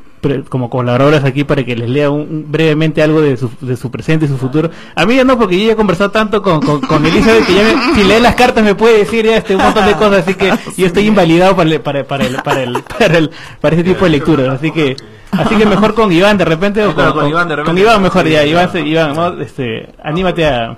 [0.49, 3.89] como colaboradores aquí para que les lea un- un- brevemente algo de su, de su
[3.91, 4.69] presente y su futuro.
[4.95, 7.53] A mí ya no, porque yo ya he conversado tanto con, con, con Elizabeth que
[7.53, 10.19] ya me- si lee las cartas me puede decir ya este un montón de cosas,
[10.27, 13.75] así que yo estoy invalidado para el, para, para el, para el, para el, para
[13.75, 14.95] ese tipo de lecturas, así que
[15.31, 17.77] así que mejor con Iván de repente o Claro, con, con Iván de con.
[17.77, 19.41] Iván mejor ya, Iván, Iván, ¿no?
[19.41, 20.77] este, anímate a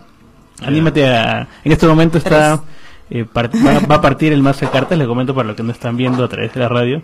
[0.61, 2.61] anímate a en este momento está
[3.11, 5.63] eh, par- va, va a partir el mazo de cartas, le comento para los que
[5.63, 7.01] no están viendo a través de la radio.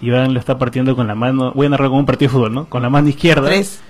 [0.00, 2.54] Iván lo está partiendo con la mano, voy a narrar como un partido de fútbol,
[2.54, 2.64] ¿no?
[2.66, 3.48] Con la mano izquierda.
[3.48, 3.80] Tres.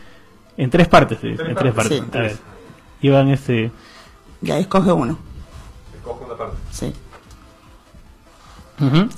[0.57, 1.99] En tres partes, sí, en tres partes.
[1.99, 2.05] Sí.
[2.13, 2.37] A ver.
[3.01, 3.71] Iván este
[4.41, 5.19] Ya escoge uno.
[5.97, 6.57] Escoge una parte.
[6.71, 6.93] Sí.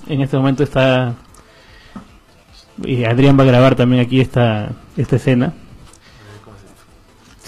[0.08, 1.14] en este momento está
[2.82, 5.54] y Adrián va a grabar también aquí esta esta escena.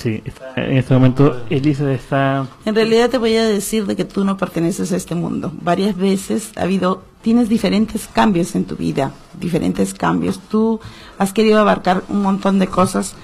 [0.03, 0.21] Sí,
[0.57, 2.49] en este momento Elisa está...
[2.65, 5.53] En realidad te voy a decir de que tú no perteneces a este mundo.
[5.62, 10.41] Varias veces ha habido, tienes diferentes cambios en tu vida, diferentes cambios.
[10.41, 10.81] Tú
[11.19, 13.15] has querido abarcar un montón de cosas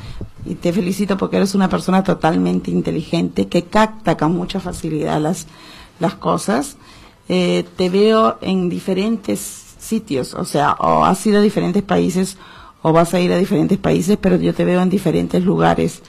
[0.45, 5.49] y te felicito porque eres una persona totalmente inteligente que capta con mucha facilidad las,
[5.99, 6.77] las cosas.
[7.29, 12.39] Eh, te veo en diferentes sitios, o sea, o has ido a diferentes países
[12.83, 16.03] o vas a ir a diferentes países, pero yo te veo en diferentes lugares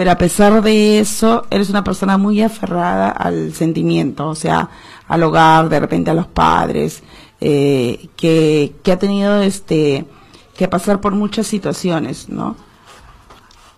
[0.00, 4.70] pero a pesar de eso, eres una persona muy aferrada al sentimiento, o sea,
[5.06, 7.02] al hogar, de repente a los padres,
[7.38, 10.06] eh, que, que ha tenido este
[10.56, 12.56] que pasar por muchas situaciones, ¿no?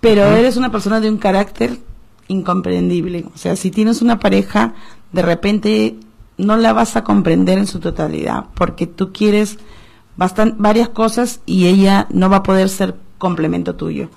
[0.00, 1.80] Pero eres una persona de un carácter
[2.28, 4.74] incomprendible, o sea, si tienes una pareja,
[5.11, 5.96] de repente
[6.38, 9.58] no la vas a comprender en su totalidad, porque tú quieres
[10.16, 14.08] bastan varias cosas y ella no va a poder ser complemento tuyo.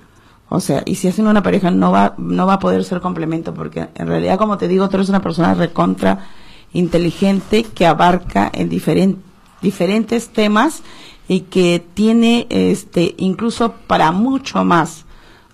[0.50, 3.54] O sea, y si hacen una pareja no va, no va a poder ser complemento
[3.54, 6.28] porque en realidad, como te digo, tú eres una persona recontra
[6.74, 9.18] inteligente que abarca en diferen-
[9.62, 10.84] diferentes temas
[11.28, 15.06] y que tiene, este, incluso para mucho más.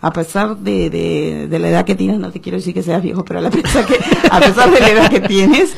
[0.04, 3.04] A pesar de, de, de la edad que tienes, no te quiero decir que seas
[3.04, 3.97] viejo, pero a, la pesar que,
[4.32, 5.75] a pesar de la edad que tienes,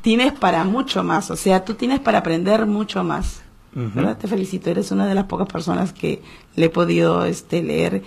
[0.00, 1.30] tienes para mucho más.
[1.30, 3.42] O sea, tú tienes para aprender mucho más.
[3.74, 4.16] ¿verdad?
[4.16, 6.22] Te felicito, eres una de las pocas personas que
[6.54, 8.02] le he podido este, leer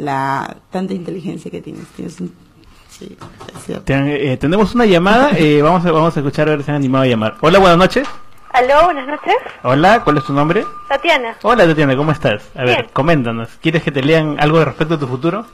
[0.00, 1.86] la tanta inteligencia que tienes.
[1.96, 2.34] tienes un-
[2.88, 3.16] sí,
[3.56, 3.84] es cierto.
[3.84, 6.70] Ten- eh, tenemos una llamada, eh, vamos, a, vamos a escuchar a ver si se
[6.72, 7.34] han animado a llamar.
[7.40, 8.08] Hola, buenas noches.
[8.52, 9.34] Aló, buenas noches.
[9.62, 10.64] Hola, ¿cuál es tu nombre?
[10.88, 11.36] Tatiana.
[11.42, 12.42] Hola, Tatiana, ¿cómo estás?
[12.56, 12.90] A ver, Bien.
[12.92, 13.48] coméntanos.
[13.62, 15.46] ¿Quieres que te lean algo de respecto a tu futuro?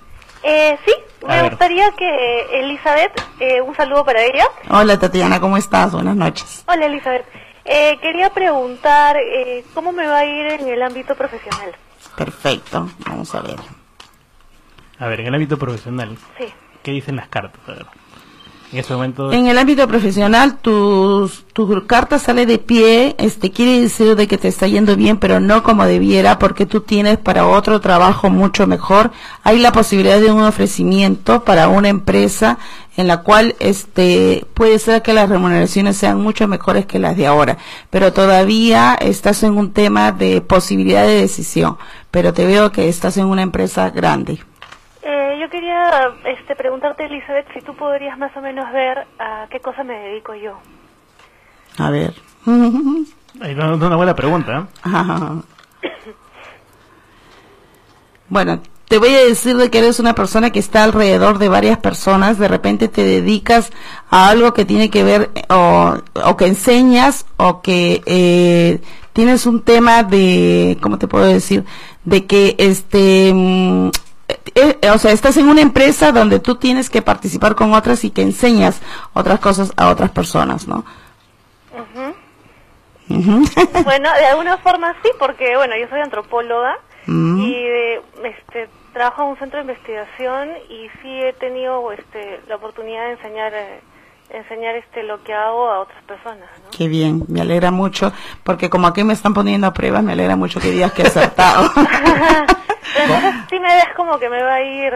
[0.42, 0.92] Eh, sí,
[1.24, 1.50] A me ver.
[1.50, 4.46] gustaría que Elizabeth, eh, un saludo para ella.
[4.70, 5.92] Hola Tatiana, ¿cómo estás?
[5.92, 6.64] Buenas noches.
[6.68, 7.26] Hola Elizabeth.
[7.66, 11.72] Eh, quería preguntar eh, cómo me va a ir en el ámbito profesional.
[12.16, 13.56] Perfecto, vamos a ver.
[14.98, 16.46] A ver, en el ámbito profesional, Sí.
[16.82, 17.60] ¿qué dicen las cartas?
[17.68, 17.86] A ver.
[18.72, 19.30] En este momento...
[19.32, 24.38] En el ámbito profesional, tu, tu carta sale de pie, este quiere decir de que
[24.38, 28.66] te está yendo bien, pero no como debiera, porque tú tienes para otro trabajo mucho
[28.66, 29.12] mejor.
[29.44, 32.58] Hay la posibilidad de un ofrecimiento para una empresa
[32.96, 37.28] en la cual este puede ser que las remuneraciones sean mucho mejores que las de
[37.28, 37.58] ahora,
[37.90, 41.76] pero todavía estás en un tema de posibilidad de decisión,
[42.10, 44.40] pero te veo que estás en una empresa grande.
[45.36, 49.60] Eh, yo quería este, preguntarte, Elizabeth, si tú podrías más o menos ver a qué
[49.60, 50.58] cosa me dedico yo.
[51.78, 52.14] A ver.
[52.46, 54.58] Va una buena pregunta.
[54.58, 54.78] ¿eh?
[54.82, 55.36] Ajá.
[58.28, 61.78] Bueno, te voy a decir de que eres una persona que está alrededor de varias
[61.78, 63.70] personas, de repente te dedicas
[64.10, 65.94] a algo que tiene que ver o,
[66.24, 68.80] o que enseñas o que eh,
[69.12, 71.64] tienes un tema de, ¿cómo te puedo decir?
[72.04, 73.32] De que este...
[74.28, 78.04] eh, eh, o sea, estás en una empresa donde tú tienes que participar con otras
[78.04, 78.80] y que enseñas
[79.12, 80.84] otras cosas a otras personas, ¿no?
[83.08, 87.40] Bueno, de alguna forma sí, porque bueno, yo soy antropóloga Mm.
[87.40, 92.56] y de, este, trabajo en un centro de investigación y sí he tenido este, la
[92.56, 93.80] oportunidad de enseñar eh,
[94.30, 96.48] enseñar este lo que hago a otras personas.
[96.64, 96.70] ¿no?
[96.76, 98.12] Qué bien, me alegra mucho,
[98.44, 101.06] porque como aquí me están poniendo a pruebas, me alegra mucho que digas que he
[101.06, 101.70] acertado.
[103.50, 104.92] Sí me ves como que me va a ir...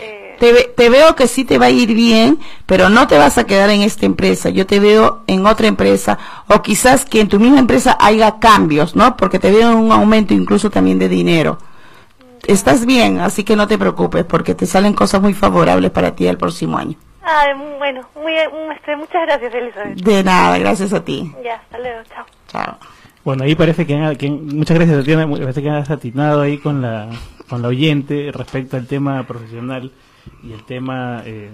[0.00, 3.16] eh, te, ve- te veo que sí te va a ir bien, pero no te
[3.18, 4.50] vas a quedar en esta empresa.
[4.50, 8.94] Yo te veo en otra empresa, o quizás que en tu misma empresa haya cambios,
[8.96, 9.16] ¿no?
[9.16, 11.58] Porque te veo un aumento incluso también de dinero.
[12.46, 16.26] Estás bien, así que no te preocupes, porque te salen cosas muy favorables para ti
[16.26, 16.96] el próximo año.
[17.22, 17.46] Ah,
[17.78, 18.34] bueno, muy,
[18.74, 19.96] este, muchas gracias, Elizabeth.
[20.02, 21.32] De nada, gracias a ti.
[21.44, 22.24] Ya, hasta luego, chao.
[22.48, 22.78] Chao.
[23.24, 26.82] Bueno, ahí parece que, han- que muchas gracias Tatiana, parece que has atinado ahí con
[26.82, 27.08] la
[27.48, 29.92] con la oyente respecto al tema profesional
[30.42, 31.50] y el tema eh,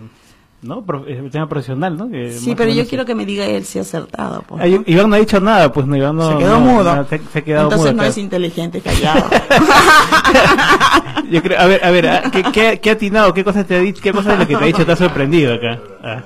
[0.61, 2.11] no el tema profesional, ¿no?
[2.11, 4.43] Que Sí, pero yo quiero que me diga él si ha acertado.
[4.47, 4.83] pues, ¿no?
[4.87, 6.97] Iván no ha dicho nada, pues no Iván no se quedó no- mudo.
[6.97, 9.25] no, se, se ha quedado Entonces mudo no es inteligente, callado.
[11.31, 13.35] Yo creo, a ver, a ver, ah, ¿qué, qué, qué ha atinado?
[13.35, 14.01] ¿Qué cosas te ha dicho?
[14.03, 15.79] ¿Qué cosas de lo que te ha dicho te ha sorprendido acá?
[16.03, 16.23] Ah.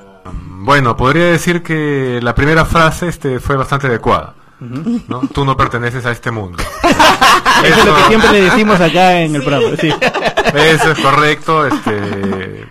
[0.65, 4.35] Bueno, podría decir que la primera frase este, fue bastante adecuada.
[5.09, 5.23] ¿no?
[5.35, 6.57] Tú no perteneces a este mundo.
[7.65, 9.77] Eso es lo que siempre le decimos acá en el programa.
[9.77, 9.93] Sí.
[10.55, 11.67] Eso es correcto.
[11.67, 12.65] Este,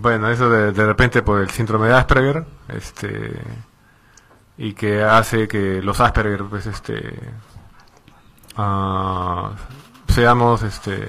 [0.00, 3.40] bueno, eso de, de repente por el síndrome de Asperger, este,
[4.58, 7.18] y que hace que los Asperger, pues, este,
[8.56, 9.52] ah,
[10.08, 11.08] seamos, este,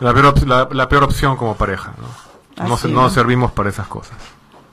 [0.00, 2.66] la peor, la, la peor opción como pareja, ¿no?
[2.66, 4.16] No, no servimos para esas cosas.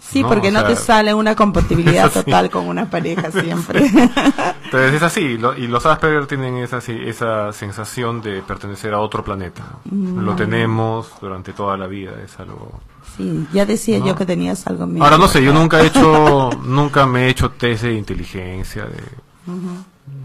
[0.08, 0.28] Sí, ¿no?
[0.30, 2.20] porque O no sea, te sale una compatibilidad Sí.
[2.24, 3.86] total con una pareja siempre.
[4.66, 9.00] Entonces es así, lo- y los Asperger tienen esa, sí, esa sensación de pertenecer a
[9.00, 9.64] otro planeta.
[9.90, 10.20] Mm.
[10.20, 12.80] Lo tenemos durante toda la vida, es algo...
[13.18, 14.06] sí, ya decía No.
[14.08, 17.30] yo que tenías algo medio- Ahora no sé, yo nunca he hecho, nunca me he
[17.30, 19.02] hecho test de inteligencia, de...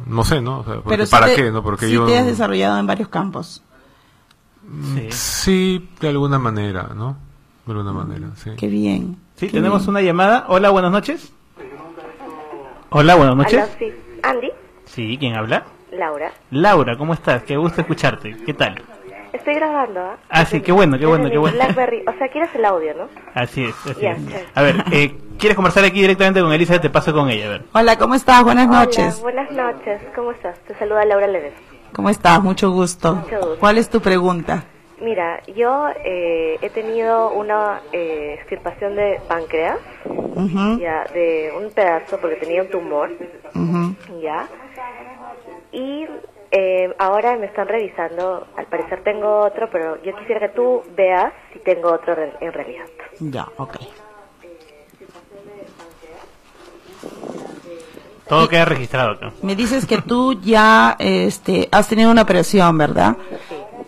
[0.07, 0.61] No sé, ¿no?
[0.61, 1.51] O sea, porque Pero sí ¿Para te- qué?
[1.51, 1.63] ¿no?
[1.63, 2.05] Porque sí yo...
[2.05, 3.63] te has desarrollado en varios campos.
[5.11, 7.17] Sí, de alguna manera, ¿no?
[7.67, 8.51] De alguna manera, sí.
[8.57, 9.17] Qué bien.
[9.41, 10.45] Sí, Qué tenemos una llamada.
[10.49, 11.33] Hola, buenas noches.
[12.91, 13.59] Hola, buenas noches.
[13.63, 13.93] Aló, sí.
[14.23, 14.51] Andy,
[14.85, 15.65] Sí, ¿quién habla?
[15.93, 16.31] Laura.
[16.51, 17.43] Laura, ¿cómo estás?
[17.45, 18.37] Qué gusto escucharte.
[18.45, 18.83] ¿Qué tal?
[19.33, 20.17] Estoy grabando, ¿ah?
[20.29, 21.57] Ah, sí, qué bueno, qué bueno, qué bueno.
[21.57, 22.03] Blackberry.
[22.07, 23.09] O sea, quieres el audio, ¿no?
[23.33, 24.19] Así es, así Ya, es.
[24.55, 26.79] A ver, eh, ¿quieres conversar aquí directamente con Elisa?
[26.79, 27.65] Te paso con ella, a ver.
[27.73, 28.45] Hola, ¿cómo estás?
[28.45, 29.23] Buenas Hola, noches.
[29.23, 30.03] buenas noches.
[30.15, 30.59] ¿Cómo estás?
[30.67, 31.55] Te saluda Laura Leves.
[31.95, 32.43] ¿Cómo estás?
[32.43, 33.15] Mucho gusto.
[33.15, 33.57] Mucho gusto.
[33.59, 34.65] ¿Cuál es tu pregunta?
[35.01, 39.79] Mira, yo eh, he tenido una eh, extirpación de páncreas,
[40.79, 43.11] ya, de un pedazo porque tenía un tumor,
[44.21, 44.47] ya.
[45.73, 46.07] Y
[46.51, 51.33] eh, ahora me están revisando, al parecer tengo otro, pero yo quisiera que tú veas
[51.53, 52.87] si tengo otro re- en realidad.
[53.21, 53.77] Ya, ok.
[58.29, 59.33] Todo queda registrado.
[59.43, 63.17] Me dices que tú ya este, has tenido una operación, ¿verdad?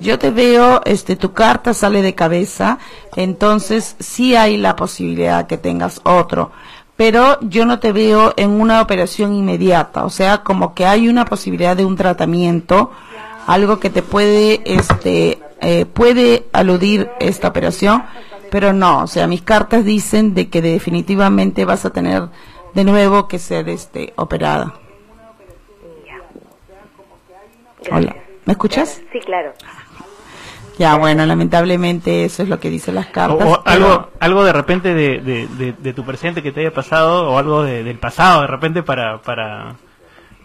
[0.03, 2.79] Yo te veo, este, tu carta sale de cabeza,
[3.15, 6.51] entonces sí hay la posibilidad que tengas otro,
[6.97, 11.25] pero yo no te veo en una operación inmediata, o sea, como que hay una
[11.25, 12.91] posibilidad de un tratamiento,
[13.47, 18.03] algo que te puede, este, eh, puede aludir esta operación,
[18.51, 22.25] pero no, o sea, mis cartas dicen de que definitivamente vas a tener
[22.75, 24.75] de nuevo que ser, este, operada.
[27.89, 29.01] Hola, ¿me escuchas?
[29.13, 29.53] Sí, claro.
[30.79, 33.47] Ya, bueno, lamentablemente eso es lo que dicen las cartas.
[33.47, 36.73] o pero- algo, algo de repente de, de, de- de tu presente que te haya
[36.73, 39.75] pasado o algo de- del pasado de repente para para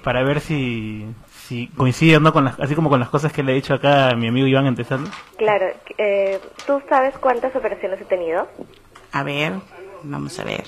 [0.03, 1.05] para ver si
[1.47, 3.73] si coincide o no con las, así como con las cosas que le he dicho
[3.73, 5.09] acá a mi amigo Iván empezando.
[5.37, 5.65] Claro,
[5.97, 8.47] eh, ¿tú sabes cuántas operaciones he tenido?
[9.13, 9.53] A ver,
[10.03, 10.65] vamos a ver.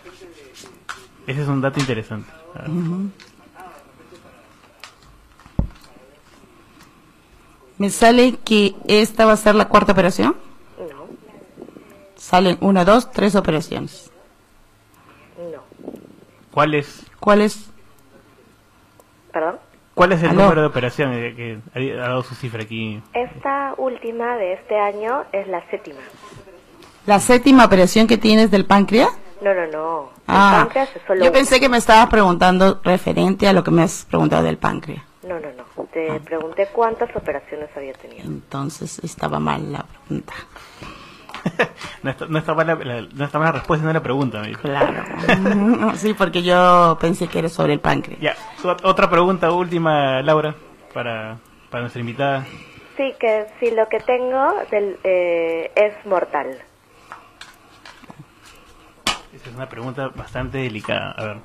[1.28, 2.32] Ese es un dato interesante.
[2.56, 2.70] A ver.
[7.80, 10.36] Me sale que esta va a ser la cuarta operación.
[10.78, 11.08] No,
[12.16, 14.12] Salen una, dos, tres operaciones.
[15.38, 15.64] no.
[16.52, 17.70] ¿Cuál es ¿Cuál es?
[19.32, 19.58] ¿Perdón?
[19.94, 20.44] cuál es el Aló.
[20.44, 23.02] número de operaciones que ha dado su cifra aquí?
[23.14, 26.00] Esta última de este año es la séptima.
[27.06, 29.10] ¿La séptima operación que tienes del páncreas?
[29.42, 30.02] No, no, no.
[30.04, 33.72] El Ah, páncreas es solo yo pensé que me estabas preguntando referente a lo que
[33.72, 35.04] me has preguntado del páncreas.
[35.30, 35.86] No, no, no.
[35.94, 38.24] Te pregunté cuántas operaciones había tenido.
[38.26, 40.34] Entonces estaba mal la pregunta.
[42.04, 44.62] No está, no está mal la, la- no la respuesta, no la pregunta, me dijo.
[44.62, 44.94] Claro.
[45.96, 48.20] sí, porque yo pensé que era sobre el páncreas.
[48.20, 48.36] Ya,
[48.84, 50.56] otra pregunta última, Laura,
[50.94, 51.38] para,
[51.70, 52.46] para nuestra invitada.
[52.98, 56.58] Sí, que si lo que tengo del, eh, es mortal.
[59.34, 61.12] Esa es una pregunta bastante delicada.
[61.18, 61.38] A ver.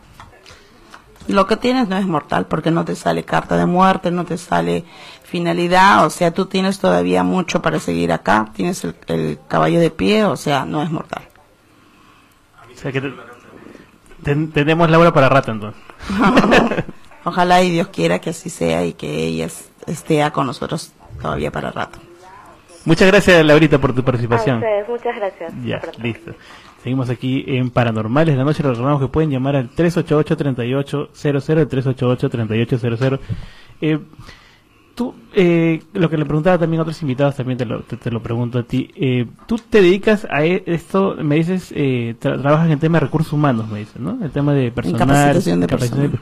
[1.29, 4.37] Lo que tienes no es mortal porque no te sale carta de muerte, no te
[4.37, 4.85] sale
[5.23, 9.91] finalidad, o sea, tú tienes todavía mucho para seguir acá, tienes el, el caballo de
[9.91, 11.23] pie, o sea, no es mortal.
[12.73, 13.15] O sea que te-
[14.23, 15.81] ten- tenemos Laura para rato entonces.
[17.25, 21.51] Ojalá y Dios quiera que así sea y que ella es- esté con nosotros todavía
[21.51, 21.99] para rato.
[22.85, 24.57] Muchas gracias, Laurita, por tu A participación.
[24.59, 25.53] ustedes, muchas gracias.
[25.65, 26.33] Ya, listo.
[26.85, 28.63] Seguimos aquí en Paranormales de la Noche.
[28.63, 33.19] Les recordamos que pueden llamar al 388-3800, el 388-3800.
[33.81, 33.99] Eh,
[34.95, 38.11] tú, eh, lo que le preguntaba también a otros invitados, también te lo, te, te
[38.11, 38.91] lo pregunto a ti.
[38.97, 43.07] Eh, tú te dedicas a e- esto, me dices, eh, tra- trabajas en tema de
[43.07, 44.19] recursos humanos, me dices, ¿no?
[44.23, 44.99] El tema de personal.
[45.01, 46.19] capacitación de capacitación de-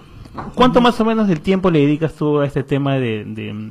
[0.55, 3.70] ¿Cuánto más o menos del tiempo le dedicas tú a este tema de, de,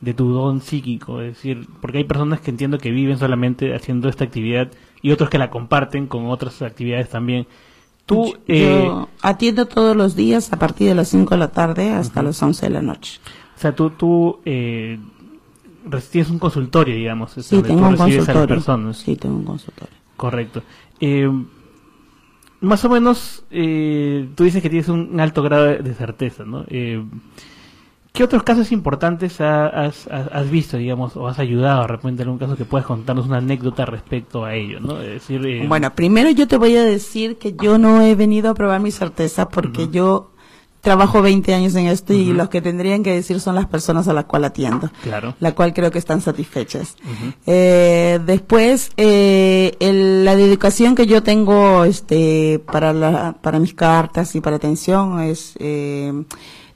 [0.00, 1.22] de tu don psíquico?
[1.22, 4.68] Es decir, porque hay personas que entiendo que viven solamente haciendo esta actividad
[5.02, 7.46] y otros que la comparten con otras actividades también.
[8.06, 11.90] Tú, eh, Yo atiendo todos los días a partir de las 5 de la tarde
[11.90, 13.20] hasta las 11 de la noche.
[13.56, 14.98] o sea, tú, tú eh,
[16.10, 18.54] tienes un consultorio, digamos, es Sí, donde tengo tú un recibes a las consultorio.
[18.56, 18.96] personas.
[18.96, 19.94] Sí, tengo un consultorio.
[20.16, 20.62] Correcto.
[21.00, 21.30] Eh,
[22.60, 26.64] más o menos, eh, tú dices que tienes un alto grado de, de certeza, ¿no?
[28.18, 32.40] ¿Qué otros casos importantes ha- has, visto, digamos, o has ayudado de repente en algún
[32.40, 35.00] caso que puedas contarnos una anécdota respecto a ello, ¿no?
[35.00, 38.50] Es decir, eh, Bueno, primero yo te voy a decir que yo no he venido
[38.50, 40.32] a probar mi certeza porque yo
[40.80, 44.12] trabajo 20 años en esto y los que tendrían que decir son las personas a
[44.12, 45.36] las cuales atiendo, Claro.
[45.38, 46.96] la cual creo que están satisfechas.
[47.46, 54.34] Eh, después, eh, el la dedicación que yo tengo este para la, para mis cartas
[54.34, 56.12] y para atención es eh,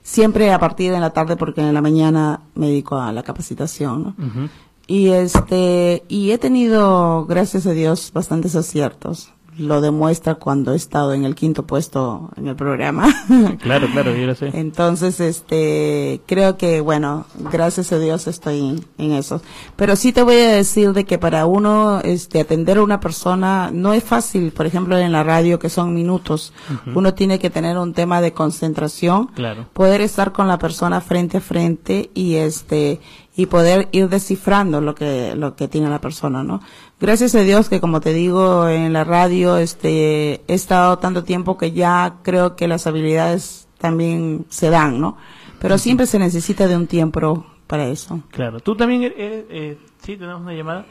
[0.03, 4.15] siempre a partir de la tarde porque en la mañana me dedico a la capacitación
[4.17, 4.49] ¿no?
[4.85, 11.13] y este y he tenido gracias a Dios bastantes aciertos lo demuestra cuando he estado
[11.13, 13.07] en el quinto puesto en el programa.
[13.61, 14.49] Claro, claro, yo lo sé.
[14.53, 19.41] Entonces, este, creo que, bueno, gracias a Dios estoy en eso.
[19.75, 23.69] Pero sí te voy a decir de que para uno, este, atender a una persona
[23.71, 26.53] no es fácil, por ejemplo, en la radio, que son minutos.
[26.93, 29.65] Uno tiene que tener un tema de concentración, Claro.
[29.73, 32.99] poder estar con la persona frente a frente y este,
[33.35, 36.61] y poder ir descifrando lo que, lo que tiene la persona, ¿no?
[37.03, 41.57] Gracias a Dios que como te digo en la radio, este, he estado tanto tiempo
[41.57, 45.17] que ya creo que las habilidades también se dan, ¿no?
[45.59, 48.21] Pero siempre se necesita de un tiempo para eso.
[48.31, 50.85] Claro, tú también, eh, eh, sí, tenemos una llamada.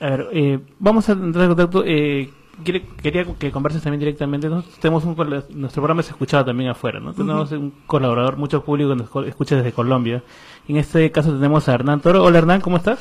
[0.00, 1.84] A ver, eh, vamos a entrar en contacto.
[1.86, 2.28] Eh,
[2.64, 4.48] quiere- quería que converses también directamente.
[4.48, 5.14] Nosotros tenemos un,
[5.50, 7.12] nuestro programa es escuchado también afuera, ¿no?
[7.14, 10.24] Tenemos un colaborador, mucho público que nos escucha desde Colombia.
[10.66, 12.24] En este caso tenemos a Hernán Toro.
[12.24, 12.98] Hola Hernán, ¿cómo estás?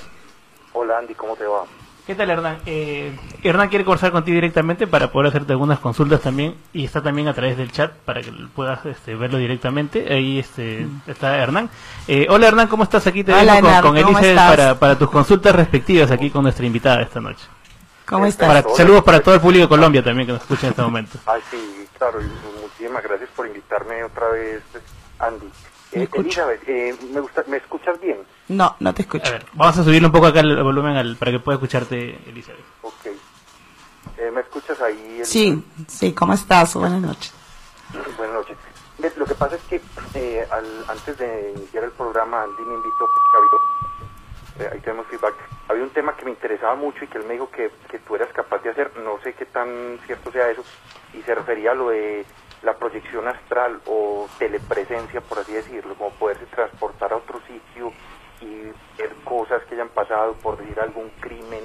[0.73, 1.63] Hola Andy, ¿cómo te va?
[2.05, 2.59] ¿Qué tal Hernán?
[2.67, 7.27] Eh, Hernán quiere conversar contigo directamente para poder hacerte algunas consultas también y está también
[7.27, 10.13] a través del chat para que puedas este, verlo directamente.
[10.13, 11.67] Ahí este, está Hernán.
[12.07, 13.07] Eh, hola Hernán, ¿cómo estás?
[13.07, 14.55] Aquí te Hola, Hernán, con, con ¿cómo Elizabeth estás?
[14.55, 17.43] para, para tus consultas respectivas aquí con nuestra invitada esta noche.
[18.05, 18.47] ¿Cómo estás?
[18.47, 21.17] Para- saludos para todo el público de Colombia también que nos escucha en este momento.
[21.25, 22.19] Ay, sí, claro,
[22.61, 24.61] muchísimas gracias por invitarme otra vez,
[25.17, 25.47] Andy.
[25.91, 26.07] Eh.
[26.13, 28.17] Elizabeth, eh, me, gusta, ¿me escuchas bien?
[28.49, 29.27] No, no te escucho.
[29.27, 32.19] A ver, vamos a subirle un poco acá el volumen al- para que pueda escucharte
[32.27, 32.63] Elizabeth.
[32.83, 33.05] Ok.
[34.17, 35.17] Eh, ¿Me escuchas ahí?
[35.19, 36.75] el- Sí, sí, ¿cómo estás?
[36.75, 37.33] Buenas noches.
[38.17, 38.57] Buenas noches.
[39.17, 39.81] Lo que pasa es que
[40.13, 45.05] eh, al- antes de iniciar el programa, Andy me invitó, porque había- eh, ahí tenemos
[45.07, 45.33] feedback,
[45.67, 48.15] había un tema que me interesaba mucho y que él me dijo que, que tú
[48.15, 50.63] eras capaz de hacer, no sé qué tan cierto sea eso,
[51.13, 52.25] y se refería a lo de
[52.63, 57.91] la proyección astral o telepresencia, por así decirlo, como poderse transportar a otro sitio
[58.41, 61.63] y ver cosas que hayan pasado, por decir algún crimen,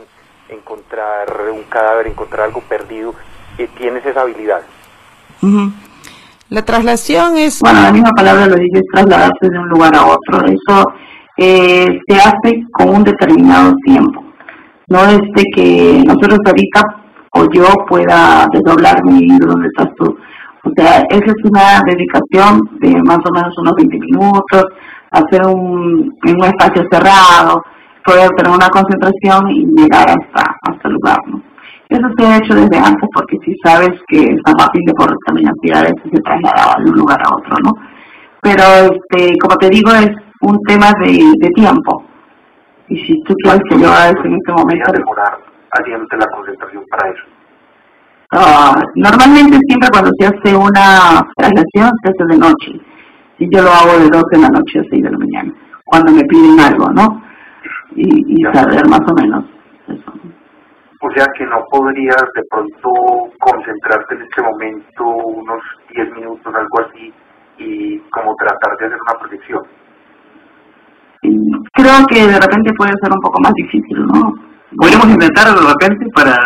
[0.48, 3.14] encontrar un cadáver, encontrar algo perdido,
[3.58, 4.62] eh, tienes esa habilidad.
[5.42, 5.72] Ujú.
[6.48, 7.60] La traslación es...
[7.60, 10.44] Bueno, la misma palabra lo dice, es trasladarse de un lugar a otro.
[10.46, 10.84] Eso
[11.36, 14.24] eh, se hace con un determinado tiempo.
[14.88, 16.80] No es de que nosotros ahorita
[17.32, 20.16] o yo pueda desdoblarme y ir donde estás tú.
[20.64, 24.64] O sea, esa es una dedicación de más o menos unos 20 minutos,
[25.10, 27.62] hacer un, en un espacio cerrado,
[28.04, 31.42] poder tener una concentración y llegar hasta, hasta el lugar, ¿no?
[31.88, 35.50] Eso se ha hecho desde antes porque si sabes que San Martín de Porres también
[35.50, 37.72] hacía eso, se trasladaba de un lugar a otro, ¿no?
[38.42, 38.62] Pero,
[38.94, 40.10] este, como te digo, es
[40.42, 42.04] un tema de, de tiempo.
[42.88, 44.92] Y si tú quieres que yo haga eso en este momento...
[45.72, 47.24] haciéndote la concentración para eso.
[48.32, 52.89] Ah, normalmente siempre cuando se hace una traslación se hace de noche.
[53.40, 55.52] Y yo lo hago de 12 de la noche a 6 de la mañana,
[55.84, 57.22] cuando me piden algo, ¿no?
[57.96, 59.44] Y, y saber más o menos.
[61.02, 65.62] O sea que no podrías de pronto concentrarte en este momento unos
[65.94, 67.12] 10 minutos, algo así,
[67.56, 69.62] y como tratar de hacer una proyección.
[71.72, 74.49] Creo que de repente puede ser un poco más difícil, ¿no?
[74.76, 76.36] Podríamos intentarlo de repente para,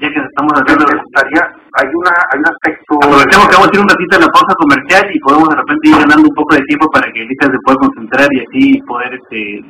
[0.00, 0.84] ya que estamos haciendo...
[0.84, 1.42] Me gustaría,
[1.80, 2.92] hay, una, hay un aspecto...
[3.00, 5.88] Aprovechemos que vamos a ir un ratito a la pausa comercial y podemos de repente
[5.88, 9.10] ir ganando un poco de tiempo para que Elisa se pueda concentrar y así poder,
[9.16, 9.64] este,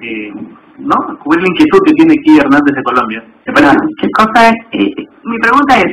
[0.00, 0.32] eh,
[0.80, 0.96] ¿no?
[1.20, 3.20] Cubrir la inquietud que tiene aquí Hernández de Colombia.
[3.44, 3.76] ¿Te parece?
[3.76, 4.56] Claro, ¿Qué cosa es?
[4.72, 5.92] eh, mi pregunta es,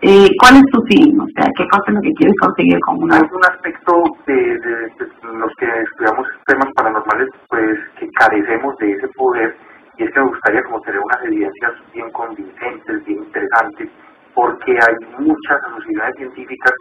[0.00, 1.10] eh, ¿cuál es tu fin?
[1.18, 3.16] O sea, ¿qué cosa es lo que quieres conseguir con una...
[3.16, 3.92] Hay un aspecto
[4.30, 9.56] de, de, de los que estudiamos temas paranormales, pues que carecemos de ese poder
[9.98, 13.90] y es que me gustaría como tener unas evidencias bien convincentes, bien interesantes,
[14.34, 16.72] porque hay muchas asociaciones científicas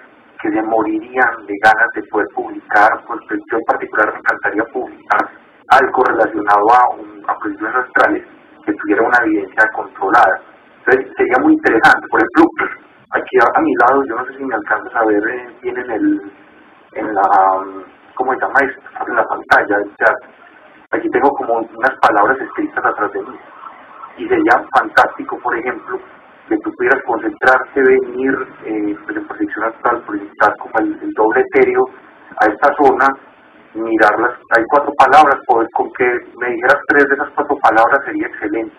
[0.41, 5.29] que se morirían de ganas de poder publicar, pues yo en particular me encantaría publicar
[5.69, 8.23] algo relacionado a, un, a proyecciones astrales
[8.63, 10.41] que tuviera una evidencia controlada.
[10.85, 12.69] Entonces sería muy interesante, por ejemplo,
[13.11, 15.77] aquí a, a mi lado, yo no sé si me alcanzas a ver eh, bien
[15.77, 16.31] en el,
[16.93, 17.23] en la,
[18.13, 18.81] ¿cómo se llama esto?
[19.07, 20.17] En la pantalla chat.
[20.97, 23.37] Aquí tengo como unas palabras escritas atrás de mí.
[24.17, 25.99] Y sería fantástico, por ejemplo,
[26.49, 28.33] que tú pudieras concentrarte, venir
[28.65, 31.85] eh, pues en proyección astral, proyectar como el, doble etéreo
[32.41, 33.05] a esta zona,
[33.75, 34.39] mirarlas.
[34.57, 36.05] Hay cuatro palabras, poder, con que
[36.41, 38.75] me dijeras tres de esas cuatro palabras sería excelente.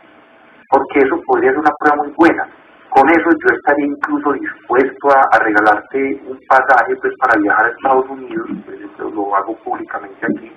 [0.71, 2.49] Porque eso podría ser una prueba muy buena.
[2.91, 8.11] Con eso yo estaría incluso dispuesto a, regalarte un pasaje pues para viajar a Estados
[8.11, 10.53] Unidos, pues, lo hago públicamente aquí,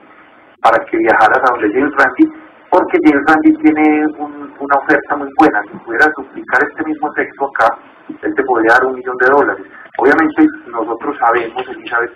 [0.62, 2.26] para que viajaras a donde James Randi
[2.72, 5.62] porque James Randi tiene un- una oferta muy buena.
[5.70, 7.76] Si pudieras duplicar este mismo texto acá,
[8.22, 9.66] él te podría dar un millón de dólares.
[9.98, 12.12] Obviamente nosotros sabemos, Elizabeth,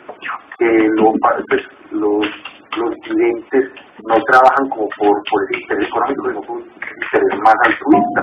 [0.57, 0.89] que
[1.49, 2.25] pues, los,
[2.77, 3.69] los clientes
[4.07, 8.21] no trabajan como por, por ese interés económico, sino por un interés más altruista.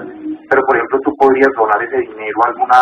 [0.49, 2.81] Pero, por ejemplo, tú podrías donar ese dinero a alguna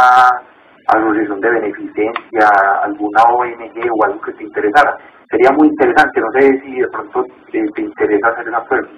[0.86, 2.48] asociación de beneficencia,
[2.84, 4.96] alguna ONG o algo que te interesara.
[5.30, 8.88] Sería muy interesante, no sé si de pronto eh, te interesa hacer esa prueba.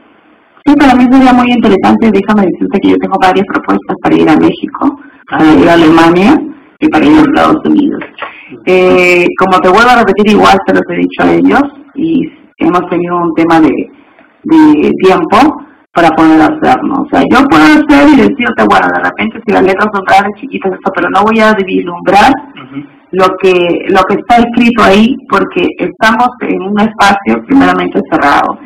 [0.64, 2.10] Sí, para mí sería muy interesante.
[2.10, 6.38] Déjame decirte que yo tengo varias propuestas para ir a México, para ir a Alemania
[6.78, 8.02] y para ir a Estados Unidos.
[8.64, 11.62] Eh, como te vuelvo a repetir, igual se los he dicho a ellos
[11.94, 12.22] y
[12.58, 13.72] hemos tenido un tema de,
[14.44, 15.36] de tiempo
[15.92, 16.94] para poder hacerlo.
[16.94, 20.40] O sea, yo puedo hacer y decirte, bueno, de repente si las letras son grandes,
[20.40, 22.32] chiquitas, esto, pero no voy a vislumbrar
[23.12, 23.52] lo que
[23.88, 28.58] lo que está escrito ahí porque estamos en un espacio primeramente cerrado.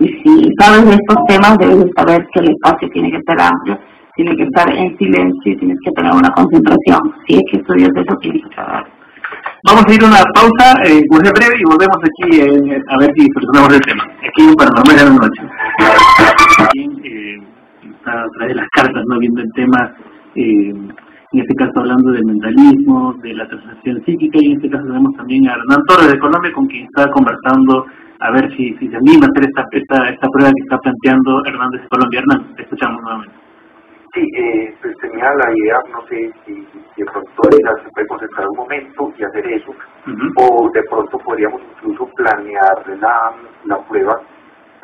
[0.00, 3.40] Y si sabes de estos temas, debes de saber que el espacio tiene que ser
[3.40, 3.78] amplio,
[4.16, 6.98] tiene que estar en silencio y tienes que tener una concentración.
[7.26, 8.84] Si es que estudias eso, tienes que saber.
[9.66, 13.10] Vamos a ir a una pausa, eh, muy breve, y volvemos aquí eh, a ver
[13.16, 14.04] si solucionamos el tema.
[14.20, 15.42] Aquí en Paranormal de la Noche.
[17.04, 17.38] Eh,
[17.84, 19.18] está a través de las cartas, ¿no?
[19.18, 19.94] Viendo el tema,
[20.34, 20.74] eh,
[21.34, 25.12] en este caso hablando del mentalismo, de la transacción psíquica, y en este caso tenemos
[25.16, 27.86] también a Hernán Torres de Colombia, con quien está conversando
[28.20, 31.44] a ver si, si se anima a hacer esta, esta, esta prueba que está planteando
[31.44, 32.20] Hernández de Colombia.
[32.20, 33.34] Hernán, te escuchamos nuevamente.
[34.14, 38.06] Sí, eh, pues tenía la idea, no sé si, si de pronto ella se puede
[38.06, 39.74] concentrar un momento y hacer eso,
[40.36, 44.20] o de pronto podríamos incluso planear la, la prueba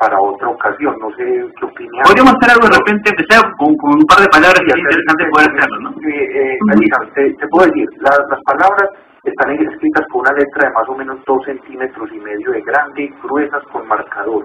[0.01, 2.09] para otra ocasión, no sé qué opinas.
[2.09, 5.29] Podríamos hacer algo de repente, empezar con, con un par de palabras y es interesante
[5.29, 5.89] poder hacerlo, ¿no?
[6.09, 8.89] Eh, eh, Elizabeth, te, te puedo decir, las, las palabras
[9.21, 13.13] están escritas con una letra de más o menos dos centímetros y medio de grande,
[13.21, 14.41] gruesas con marcador,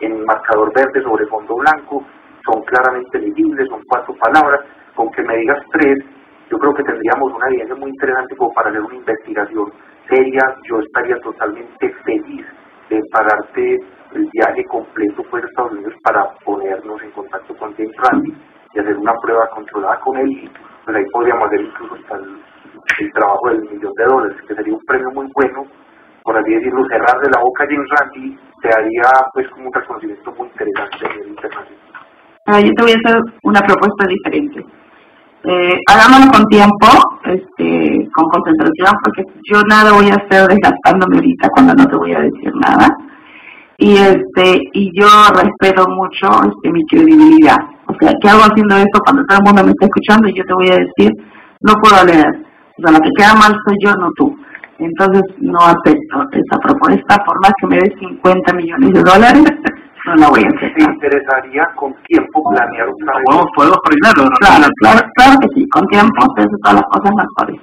[0.00, 2.00] en marcador verde sobre fondo blanco,
[2.48, 4.64] son claramente legibles, son cuatro palabras,
[4.96, 6.00] con que me digas tres,
[6.48, 9.68] yo creo que tendríamos una evidencia muy interesante como para hacer una investigación
[10.08, 12.46] seria, yo estaría totalmente feliz
[12.88, 13.80] de pagarte
[14.14, 18.34] el viaje completo pues a Estados Unidos para ponernos en contacto con James Randi
[18.74, 20.50] y hacer una prueba controlada con él y
[20.84, 22.40] pues ahí podríamos hacer incluso hasta el,
[23.00, 25.66] el trabajo del millón de dólares, que sería un premio muy bueno,
[26.22, 30.32] por así decirlo, cerrarle la boca a James Randi te haría pues como un reconocimiento
[30.38, 31.84] muy interesante a nivel internacional.
[32.46, 34.64] Ah, yo te voy a hacer una propuesta diferente.
[35.44, 36.88] Eh, hagámoslo con tiempo,
[37.24, 42.14] este, con concentración, porque yo nada voy a hacer desgastándome ahorita cuando no te voy
[42.14, 42.88] a decir nada.
[43.78, 47.58] Y este, y yo respeto mucho este, mi credibilidad.
[47.86, 50.44] O sea, ¿qué hago haciendo esto cuando todo el mundo me está escuchando y yo
[50.44, 51.12] te voy a decir,
[51.60, 52.44] no puedo leer?
[52.78, 54.36] O sea, la que queda mal soy yo, no tú.
[54.78, 59.44] Entonces, no acepto esa propuesta, por más que me des 50 millones de dólares,
[60.06, 60.74] no la voy a hacer.
[60.74, 63.24] ¿Te interesaría con tiempo planear otra vez?
[63.26, 64.36] Podemos, podemos coordinarlo, ¿no?
[64.38, 67.60] Claro, claro, claro que sí, con tiempo hacen todas las cosas mejores.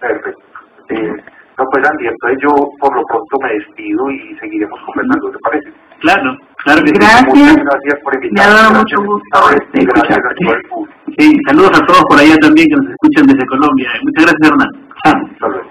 [0.00, 0.42] Perfecto.
[0.88, 1.31] Eh,
[1.72, 5.72] pues Andy, entonces yo por lo pronto me despido y seguiremos conversando, ¿te parece?
[6.00, 6.94] Claro, claro que sí.
[7.00, 7.24] Gracias.
[7.32, 8.52] Muchas gracias por Me ha invitarme.
[8.52, 10.98] dado gracias, mucho gusto este, Gracias a todo el público.
[11.18, 13.88] Sí, saludos a todos por allá también que nos escuchan desde Colombia.
[14.04, 14.70] Muchas gracias, Hernán.
[15.04, 15.16] Chao.
[15.32, 15.70] Hasta luego.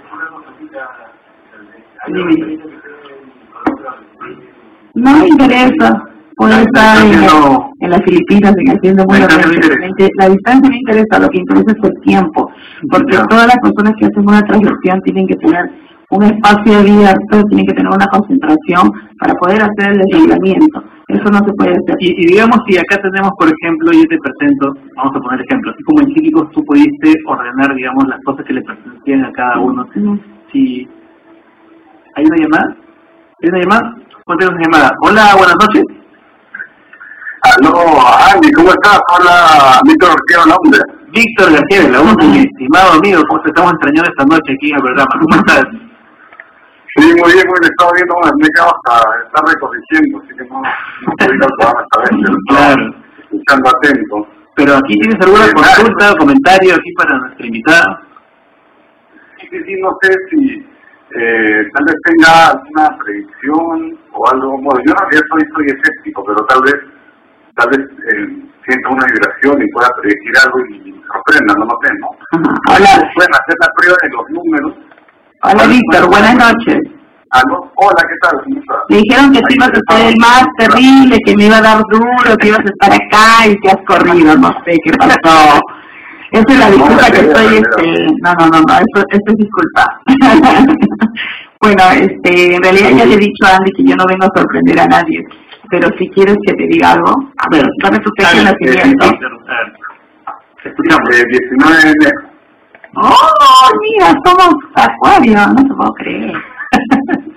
[4.96, 6.04] No me interesa.
[6.36, 7.14] Puedo estar en,
[7.82, 9.78] en las Filipinas, en haciendo muy La distancia no interesa.
[9.78, 10.10] realmente.
[10.18, 12.52] La distancia me interesa, lo que interesa es el tiempo.
[12.90, 13.26] Porque Ya.
[13.28, 15.70] todas las personas que hacen una transmisión tienen que tener
[16.12, 20.84] un espacio abierto, tienen que tener una concentración para poder hacer el desdoblamiento.
[21.08, 21.96] Eso no se puede hacer.
[22.00, 25.72] Y, y digamos, si acá tenemos, por ejemplo, yo te presento, vamos a poner ejemplo,
[25.72, 29.60] así como en Psíquicos tú pudiste ordenar, digamos, las cosas que le pertenecían a cada
[29.60, 29.88] uno.
[30.52, 30.88] Si
[32.16, 32.76] hay una llamada,
[33.42, 33.96] hay una llamada,
[34.26, 34.92] ¿cuánto una llamada?
[35.02, 35.84] Hola, buenas noches.
[37.42, 37.74] Aló,
[38.36, 39.00] Andy, ¿cómo estás?
[39.16, 40.84] Hola, Víctor Ortega Londres.
[41.12, 44.76] Víctor García de la mi estimado amigo, ¿cómo te estamos extrañando esta noche aquí en
[44.76, 45.12] el programa?
[45.20, 45.91] ¿Cómo estás?
[47.02, 47.72] Sí, muy bien, muy bien.
[47.74, 48.94] Estaba viendo unas mecas hasta
[49.26, 52.96] estar recorrigiendo, así que no, no puedo ir al programa esta vez, pero estaba Claro.
[53.26, 54.16] escuchando atento.
[54.56, 58.02] Pero aquí tienes alguna Sí, consulta o comentario aquí para nuestra invitada.
[59.40, 60.42] Sí, sí, sí, no sé si
[61.18, 64.50] eh, tal vez tenga alguna predicción o algo.
[64.62, 66.76] Bueno, yo en realidad soy, soy escéptico, pero tal vez
[67.56, 68.28] tal vez eh,
[68.66, 72.10] sienta una vibración y pueda predecir algo y, y me sorprenda, no lo sé, ¿no?
[72.76, 73.12] Hola.
[73.16, 74.74] Pueden hacer la prueba de los números.
[75.44, 76.78] Hola Víctor, buenas noches.
[77.32, 78.38] Aló, hola, ¿qué tal?
[78.90, 81.82] Me dijeron que tú ibas a ser el más terrible, que me iba a dar
[81.90, 85.60] duro, que ibas a estar acá y te has corrido, no sé qué pasó.
[86.32, 90.02] Esa es la disculpa que estoy, este, no, no, no, no, eso, eso es disculpa.
[91.62, 94.40] bueno, este, en realidad ya le he dicho a Andy que yo no vengo a
[94.40, 95.26] sorprender a nadie.
[95.72, 99.06] pero si quieres que te diga algo, a ver, dame tu fecha de nacimiento.
[100.64, 102.31] Escuchamos, eh, 19 de enero.
[102.96, 105.38] ¡Oh, mira, somos acuario!
[105.48, 106.34] No te puedo creer.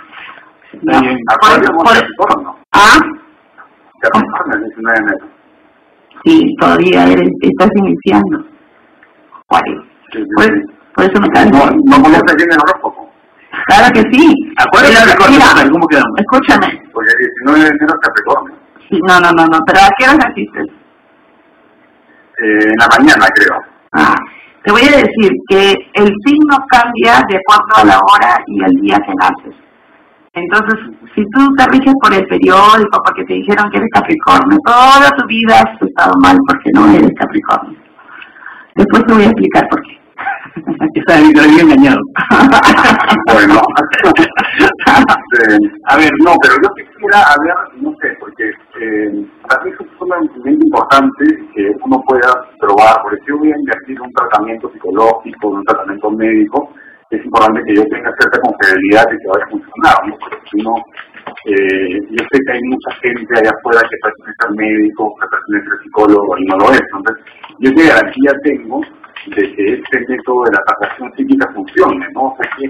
[0.82, 2.57] No, Acuario, por-.
[2.72, 2.98] ¿Ah?
[4.00, 5.26] Capricornio, 19 de enero.
[6.24, 8.44] Sí, todavía eres, estás iniciando.
[9.44, 9.82] Acuario.
[10.36, 10.46] Por,
[10.94, 11.46] por eso me cae.
[11.50, 13.11] No, no conoces bien el horóscopo.
[13.66, 14.34] Claro que sí.
[14.59, 14.90] Acuario,
[15.30, 16.18] mira, ¿cómo quedamos?
[16.18, 16.82] Escúchame.
[16.92, 18.57] Porque el 19 de enero es Capricornio.
[18.90, 19.59] Sí, no, no, no, no.
[19.66, 20.61] Pero ¿a qué hora naciste?
[22.42, 23.59] Eh, en la mañana, creo.
[23.92, 24.16] Ah,
[24.65, 28.81] te voy a decir que el signo cambia de acuerdo a la hora y el
[28.81, 29.55] día que naces.
[30.33, 30.81] Entonces,
[31.15, 35.27] si tú te riges por el periódico porque te dijeron que eres Capricornio, toda tu
[35.27, 37.79] vida has estado mal porque no eres Capricornio.
[38.75, 40.01] Después te voy a explicar por qué.
[40.95, 42.01] Está bien, engañado.
[43.33, 43.61] Bueno,
[45.87, 48.51] a ver, no, pero yo quisiera, a ver, no sé, porque
[48.81, 53.59] eh, para mí es sumamente importante que uno pueda probar, porque si yo voy a
[53.59, 56.70] invertir en un tratamiento psicológico, en un tratamiento médico,
[57.11, 60.16] es importante que yo tenga cierta confiabilidad de que vaya a funcionar, ¿no?
[60.18, 60.75] Porque si no,
[61.47, 65.70] eh, yo sé que hay mucha gente allá afuera que pretende ser médico, que pretende
[65.70, 66.83] ser psicólogo y no lo es.
[66.83, 67.25] Entonces,
[67.61, 68.81] yo qué garantía tengo
[69.37, 72.35] de que este método de la captación psíquica funcione, ¿no?
[72.35, 72.66] O sea, ¿qué,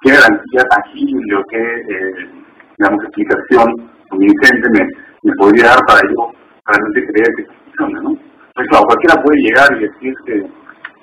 [0.00, 2.30] qué garantía tangible o qué, eh,
[2.78, 6.30] digamos, explicación convincente me, me podría dar para yo
[6.66, 8.16] realmente creer que funcione, ¿no?
[8.54, 10.46] Pues claro, cualquiera puede llegar y decir que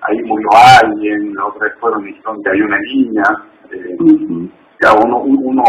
[0.01, 0.49] ahí murió
[0.81, 3.23] alguien, la otra vez fueron y dijeron que hay una niña,
[3.71, 3.97] eh,
[4.81, 5.63] ya uno, uno, uno,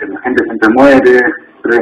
[0.00, 1.20] la gente siempre muere,
[1.62, 1.76] pero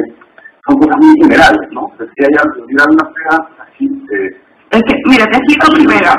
[0.67, 1.89] son cosas muy generales, ¿no?
[1.97, 4.37] Si hay algo, si hay una pega así, eh,
[4.71, 6.11] Es que, mira, te explico primero.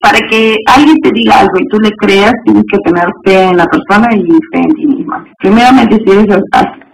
[0.00, 3.56] Para que alguien te diga algo y tú le creas, tienes que tener fe en
[3.58, 5.22] la persona y fe en ti misma.
[5.38, 6.24] Primeramente, si eres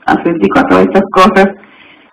[0.06, 1.46] ascéntico a todas estas cosas,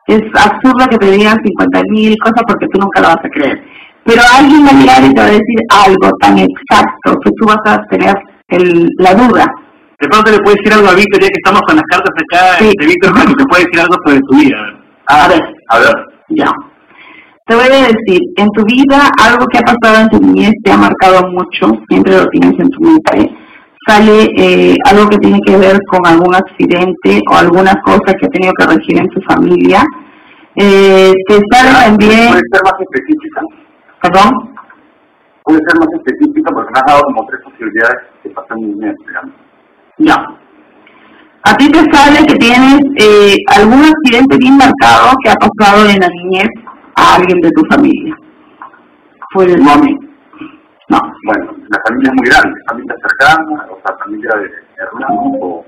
[0.08, 3.64] es absurdo que te digan 50 mil cosas porque tú nunca lo vas a creer.
[4.06, 7.46] Pero alguien va a llegar y te va a decir algo tan exacto que tú
[7.48, 8.16] vas a tener
[8.50, 9.46] el, la duda.
[10.00, 12.58] De pronto le puedes decir algo a Víctor, ya que estamos con las cartas acá,
[12.60, 14.58] de Víctor, para que te puede decir algo sobre tu vida.
[15.08, 15.96] A ver, a ver.
[16.30, 16.52] Ya.
[17.46, 20.72] Te voy a decir, en tu vida algo que ha pasado en tu niñez te
[20.72, 23.36] ha marcado mucho, siempre lo tienes en tu mente.
[23.86, 28.30] Sale eh, algo que tiene que ver con algún accidente o alguna cosa que ha
[28.30, 29.84] tenido que regir en tu familia.
[30.56, 32.30] Eh, te sale también...
[32.30, 33.42] ¿Puede ser más específica?
[34.02, 34.54] ¿Perdón?
[35.44, 38.96] Puede ser más específica porque me has dado como tres posibilidades que pasan muy bien,
[39.06, 39.34] digamos.
[39.98, 40.16] Ya.
[41.46, 46.00] A ti te sale que tienes eh, algún accidente bien marcado que ha pasado en
[46.00, 46.48] la niñez
[46.96, 48.16] a alguien de tu familia.
[49.34, 50.03] Fue el momento.
[50.94, 51.00] No.
[51.26, 55.66] Bueno, la familia es muy grande, familia cercana, o sea, familia de hermanos o,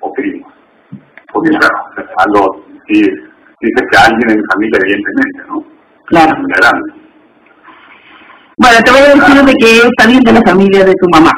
[0.00, 0.50] o primos.
[1.30, 1.76] Porque claro,
[2.16, 2.48] a los,
[2.86, 5.64] si dices que alguien en mi familia, evidentemente, ¿no?
[6.06, 6.30] Claro.
[6.30, 6.92] Familia grande.
[8.56, 11.32] Bueno, te voy a decir de que es alguien de la familia de tu mamá.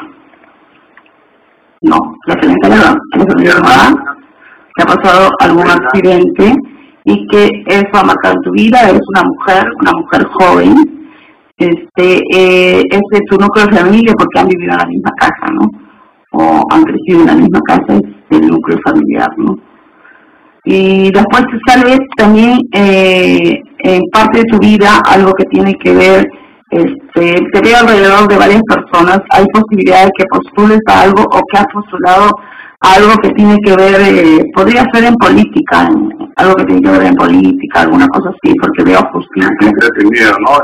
[1.81, 1.97] No,
[2.27, 4.15] la, a la familia de tu mamá,
[4.73, 6.55] que ha pasado algún accidente
[7.03, 10.90] y que eso ha marcado tu vida, eres una mujer, una mujer joven,
[11.63, 15.53] este, eh, es de tu núcleo de familia porque han vivido en la misma casa,
[15.53, 15.67] ¿no?
[16.33, 19.55] O han crecido en la misma casa, es el núcleo familiar, ¿no?
[20.63, 25.93] Y después te sale también eh, en parte de tu vida algo que tiene que
[25.93, 26.27] ver,
[26.69, 31.41] este, te veo alrededor de varias personas, hay posibilidad de que postules a algo o
[31.51, 32.31] que has postulado
[32.81, 35.87] algo que tiene que ver, eh, podría ser en política,
[36.35, 39.49] algo que tiene que ver en política, alguna cosa así, porque veo justicia.
[39.59, 40.57] Siempre he tenido, ¿no?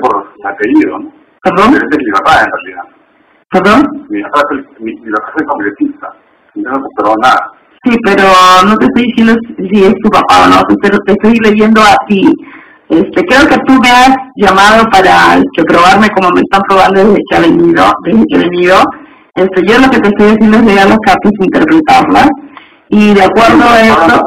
[0.00, 1.12] Por el apellido, ¿no?
[1.42, 1.72] ¿Perdón?
[1.72, 2.98] Pero ese es mi papá, en realidad.
[3.50, 4.06] ¿Perdón?
[4.10, 6.12] Mi papá es, mi, mi papá es congresista.
[6.54, 7.52] Yo no nada.
[7.84, 8.24] Sí, pero
[8.66, 11.94] no te estoy diciendo si es tu papá o no, te, te estoy leyendo a
[12.08, 12.32] ti.
[12.88, 17.22] Este, creo que tú me has llamado para que probarme como me están probando desde
[17.28, 18.76] que he venido, desde que he venido.
[19.34, 22.28] Este, yo lo que te estoy haciendo es leer las cartas e interpretarlas.
[22.90, 24.24] Y de acuerdo a eso,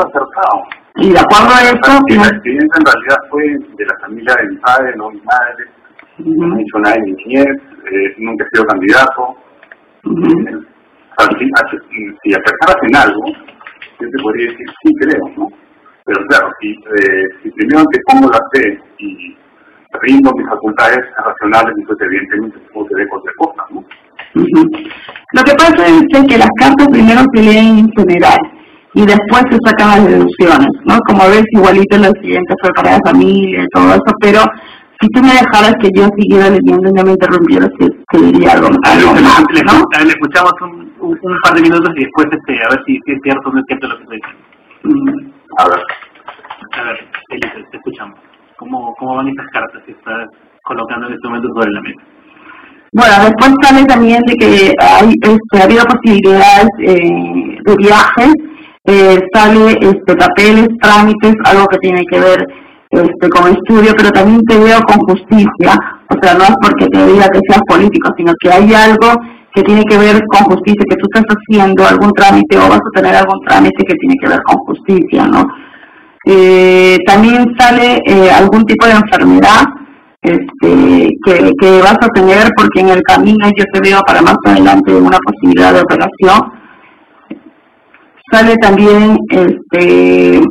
[0.97, 3.43] y de acuerdo a eso, Y la experiencia en realidad fue
[3.75, 5.65] de la familia de mi padre, no mi madre.
[6.25, 7.47] No he hecho nada en mi niñez,
[7.91, 9.35] eh, nunca he sido candidato.
[10.03, 13.25] O sea, si, si, acercaras en algo,
[13.99, 15.47] yo te podría decir sí creo, ¿no?
[16.05, 19.37] Pero claro, si, eh, si primero te pongo la fe y
[20.01, 23.79] rindo mis facultades racionales, entonces evidentemente que ver cualquier cosa, ¿no?
[24.35, 24.69] Ujú.
[25.33, 28.39] Lo que pasa es que las cartas primero se leen en general
[28.93, 30.97] y después se sacan las deducciones, ¿no?
[31.07, 34.39] Como ves, igualito la siguiente fue para la familia y todo eso, pero
[35.01, 38.51] si tú me dejaras que yo siguiera leyendo y no me interrumpieras, te, te diría
[38.53, 39.73] algo, algo Le, más, le- ¿no?
[40.03, 43.11] le- escuchamos un, un, un par de minutos y después este, a ver si, si
[43.13, 44.45] es cierto o no es cierto lo que estoy diciendo.
[44.83, 45.31] Mm.
[45.57, 45.81] A ver.
[46.79, 46.97] A ver,
[47.29, 48.17] Elisa, te escuchamos.
[48.57, 50.29] ¿Cómo, ¿Cómo van estas cartas que estás
[50.63, 52.01] colocando en este momento sobre la mesa?
[52.93, 58.33] Bueno, después sale también de que hay, este, ha habido posibilidades eh, de viajes,
[58.85, 62.45] eh, sale este, papeles, trámites, algo que tiene que ver
[62.91, 65.79] este, con estudio, pero también te veo con justicia,
[66.09, 69.15] o sea, no es porque te diga que seas político, sino que hay algo
[69.53, 73.01] que tiene que ver con justicia, que tú estás haciendo algún trámite o vas a
[73.01, 75.45] tener algún trámite que tiene que ver con justicia, ¿no?
[76.25, 79.63] Eh, también sale eh, algún tipo de enfermedad
[80.21, 84.35] este, que, que vas a tener porque en el camino yo te veo para más
[84.45, 86.51] adelante una posibilidad de operación.
[88.31, 90.41] Sale también este,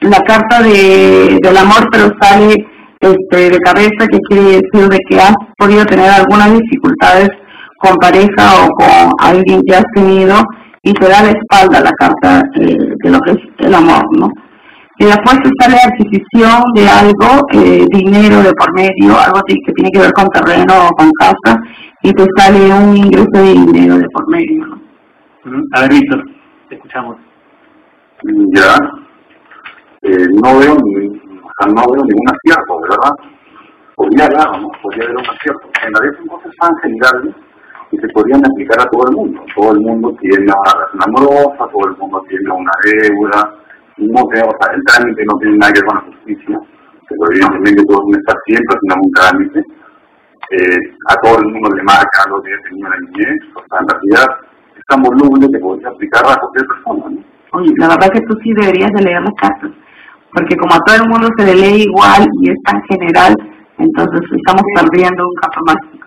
[0.00, 2.54] la carta de, del amor, pero sale
[3.00, 7.28] este, de cabeza, que quiere decir de que has podido tener algunas dificultades
[7.78, 10.36] con pareja o con alguien que has tenido
[10.82, 14.28] y te da la espalda la carta eh, de lo que es el amor, ¿no?
[15.00, 19.72] Y después te sale adquisición de algo, eh, dinero de por medio, algo que que
[19.74, 21.56] tiene que ver con terreno o con casa,
[22.02, 24.80] y te sale un ingreso de dinero de por medio, ¿no?
[25.74, 26.24] A ver, Víctor,
[26.68, 27.16] te escuchamos.
[28.54, 28.76] Ya.
[30.02, 33.14] Eh, no veo ni, no veo ningún acierto, verdad.
[33.96, 34.68] Podría haber, ¿no?
[34.82, 35.66] Podría haber un acierto.
[35.82, 37.34] En realidad son cosas tan generales
[37.90, 39.42] que se podrían aplicar a todo el mundo.
[39.56, 43.58] Todo el mundo tiene una relación amorosa, todo el mundo tiene una deuda,
[43.98, 46.60] no te, o sea, el trámite no tiene nada que ver con la justicia,
[47.08, 49.60] pero evidentemente todos van a estar siempre haciendo un trámite.
[50.50, 50.80] Eh,
[51.10, 54.26] a todo el mundo le marca lo que tenía la niñez, o sea, en realidad
[54.76, 57.38] es tan voluble que podría aplicar a cualquier persona, ¿no?
[57.52, 59.70] Oye, la verdad que tú sí deberías de leer las cartas,
[60.34, 63.34] porque como a todo el mundo se le lee igual y es tan general,
[63.78, 66.04] entonces estamos perdiendo un campo mágico.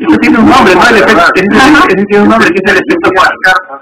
[0.08, 0.82] Eso tiene un nombre, ¿no?
[0.88, 3.80] El efecto, ese, tiene un nombre, que es el efecto las cartas.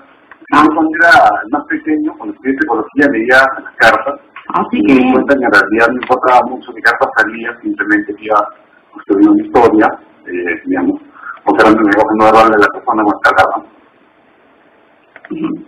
[0.53, 4.21] Yo cuando era más pequeño, cuando estudié psicología, leía las cartas.
[4.55, 8.15] Así y me di cuenta que en realidad no importaba mucho qué carta salía, simplemente
[8.15, 8.49] que iba
[8.93, 9.87] construyendo una historia,
[10.27, 11.01] eh, digamos,
[11.47, 13.45] mostrando el negocio no darle a la persona con carta.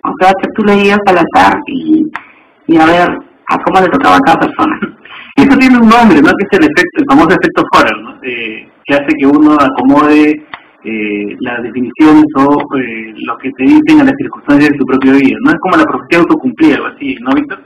[0.04, 2.04] O sea, que tú leías al azar y,
[2.66, 4.78] y a ver a cómo le tocaba a cada persona.
[5.36, 6.30] Y eso tiene un nombre, ¿no?
[6.30, 8.14] Que es el efecto, el famoso efecto Forer, ¿no?
[8.22, 10.46] Eh, que hace que uno acomode
[10.84, 15.12] eh, las definiciones o eh, lo que te dicen a las circunstancias de tu propia
[15.12, 15.36] vida.
[15.42, 17.58] No es como la profecía autocumplida, algo así, ¿no, Víctor?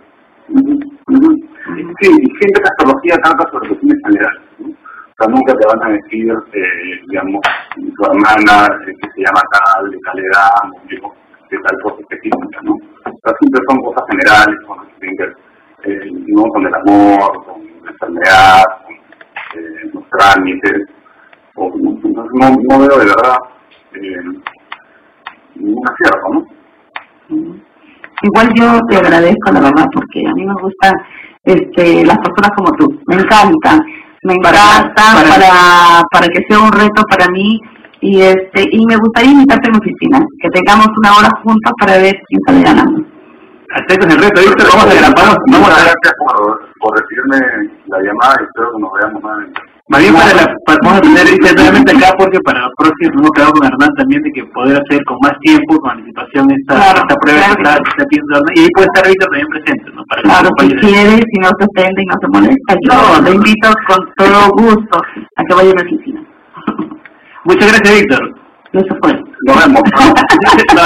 [2.00, 4.42] Sí, siempre la astrología trata sobre cuestiones generales.
[4.60, 7.40] O sea, nunca te van a decir, eh, digamos,
[7.74, 11.10] tu hermana que se llama tal, de tal edad,
[11.50, 12.72] de tal cosa específica, ¿no?
[12.72, 15.34] O sea, siempre son cosas generales, con, las que
[15.88, 16.42] eh, ¿no?
[16.44, 20.82] con el amor, con la enfermedad, con eh, los trámites.
[21.54, 21.90] O, ¿no?
[22.04, 23.36] Entonces no, no veo de verdad
[23.94, 24.22] eh,
[25.54, 26.58] ningún acierto, ¿no?
[28.22, 30.92] Igual yo te agradezco, la verdad, porque a mí me gustan
[31.44, 33.00] este, las personas como tú.
[33.06, 33.80] Me encantan.
[34.24, 37.60] Me encantan para, para, que sea un reto para mí.
[38.00, 41.98] Y este y me gustaría invitarte a mi oficina, que tengamos una hora juntos para
[41.98, 43.17] ver quién sale ganando.
[43.74, 44.66] Aceptas el reto, Víctor.
[44.72, 45.36] Vamos a grabar.
[45.52, 47.38] Vamos a Gracias por, por recibirme
[47.86, 49.60] la llamada y espero que nos veamos nuevamente.
[49.88, 53.30] Más bien para, la, para vamos a tener internamente acá porque para la próxima hemos
[53.32, 57.00] quedado con Hernán también de que poder hacer con más tiempo, con anticipación esta, Claro,
[57.00, 58.52] esta prueba claro que está, está pidiendo Hernán.
[58.54, 60.04] y ahí puede estar Víctor también presente, ¿no?
[60.04, 63.68] Para Claro, si quieres, si no se ofende y no se molesta, yo te invito
[63.88, 64.96] con todo gusto
[65.36, 66.20] a que vaya a mi oficina.
[67.44, 68.47] Muchas gracias, Víctor.
[68.72, 69.12] Eso fue.
[69.46, 69.82] Nos vemos.
[69.96, 70.82] no.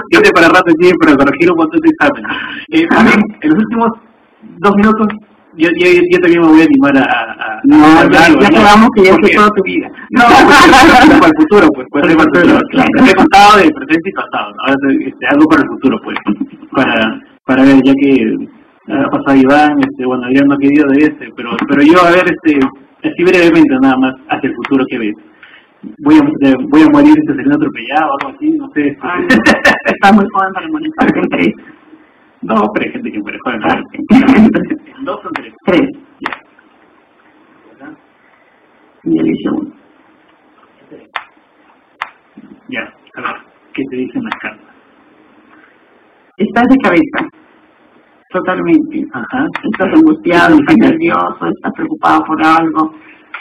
[0.12, 2.36] Yo te para rato sí, pero corregir un montón de exámenes.
[2.70, 3.88] Eh, también, en los últimos
[4.58, 5.06] dos minutos,
[5.56, 7.04] yo, yo, yo también me voy a animar a...
[7.32, 8.88] a, No, a ya, ya ¿no?
[8.94, 9.88] que ya sé toda tu vida.
[10.10, 12.60] No, pues, para el futuro, pues, pues, para el futuro.
[12.70, 12.88] claro.
[13.08, 14.56] He contado de presente y pasado, ¿no?
[14.66, 16.16] Ahora este, algo para el futuro, pues,
[16.72, 18.36] para, para ver, ya que
[18.88, 22.10] ha pasado Iván, este, bueno, Iván no ha querido de este, pero, pero yo, a
[22.10, 22.60] ver, este,
[23.02, 25.14] así brevemente nada más, hacia el futuro que ves.
[25.98, 28.88] Voy a, eh, voy a morir este, saliendo atropellado o algo así, no sé.
[28.88, 29.00] este.
[29.02, 29.26] Ay,
[29.86, 31.54] Estás muy joven para en tres.
[32.42, 33.60] No, pero hay gente que muere joven.
[34.98, 35.54] ¿En dos o tres?
[35.64, 35.88] Tres.
[39.04, 39.72] Y elige uno.
[42.68, 42.80] Ya,
[43.14, 43.36] a ver,
[43.72, 44.74] ¿qué te dicen las cartas?
[46.38, 47.28] Estás de cabeza.
[48.30, 49.06] Totalmente.
[49.12, 49.46] Ajá.
[49.62, 52.94] Estás angustiado, estás nervioso, estás preocupado por algo,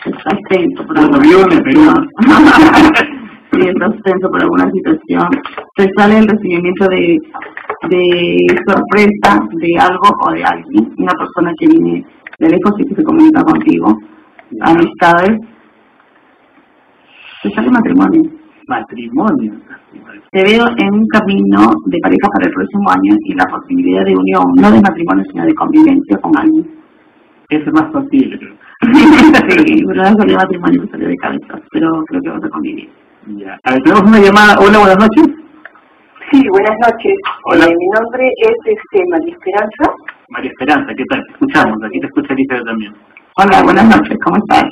[0.06, 2.10] estás tenso por alguna situación.
[3.52, 5.30] sí, estás tenso por alguna situación.
[5.76, 7.18] Te sale el recibimiento de,
[7.90, 12.06] de sorpresa de algo o de alguien, una persona que viene
[12.40, 13.98] de lejos y que se comunica contigo,
[14.62, 15.40] amistades.
[17.44, 18.24] Te sale matrimonio.
[18.68, 19.54] Matrimonio.
[20.32, 24.16] Te veo en un camino de pareja para el próximo año y la posibilidad de
[24.16, 26.66] unión, no de matrimonio, sino de convivencia con alguien.
[27.50, 28.56] Eso es más posible, creo.
[28.82, 32.90] Sí, no salió matrimonio, salió de cabeza, pero creo que vamos a convivir.
[33.28, 33.58] Ya.
[33.64, 34.56] A ver, tenemos una llamada.
[34.60, 35.36] Hola, buenas noches.
[36.32, 37.16] Sí, buenas noches.
[37.46, 37.66] Hola.
[37.66, 39.94] Eh, mi nombre es este, María Esperanza.
[40.30, 41.24] María Esperanza, ¿qué tal?
[41.26, 42.94] Te escuchamos, aquí te escucha Elizabeth también.
[43.38, 44.66] Hola, buenas noches, ¿cómo estás?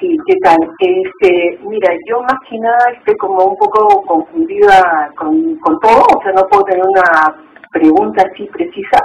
[0.00, 0.56] Sí, ¿qué tal?
[0.78, 6.22] Este, mira, yo más que nada estoy como un poco confundida con, con todo, o
[6.22, 7.34] sea, no puedo tener una
[7.72, 8.98] pregunta así precisa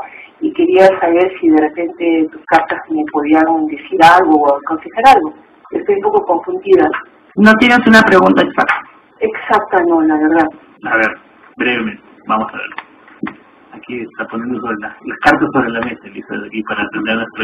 [0.43, 5.33] y quería saber si de repente tus cartas me podían decir algo o aconsejar algo.
[5.71, 6.85] Estoy un poco confundida.
[7.35, 8.75] No tienes una pregunta exacta.
[9.19, 10.45] Exacta, no, la verdad.
[10.85, 11.11] A ver,
[11.57, 13.35] brevemente, vamos a ver.
[13.73, 17.15] Aquí está poniendo sobre la- las cartas sobre la mesa, Elizabeth, aquí para atender a
[17.23, 17.43] nuestro.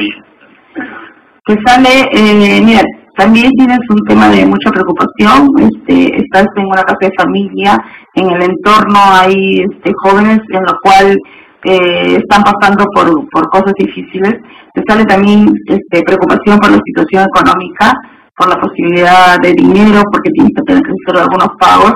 [1.46, 2.82] Pues sale, eh, mira,
[3.18, 7.72] también tienes un tema de mucha preocupación, este, estás en una casa de familia,
[8.16, 11.18] en el entorno hay este, jóvenes en lo cual
[11.64, 14.34] eh, están pasando por, por cosas difíciles,
[14.74, 17.94] te sale también este, preocupación por la situación económica,
[18.38, 21.94] por la posibilidad de dinero, porque tienes que tener que hacer algunos pagos,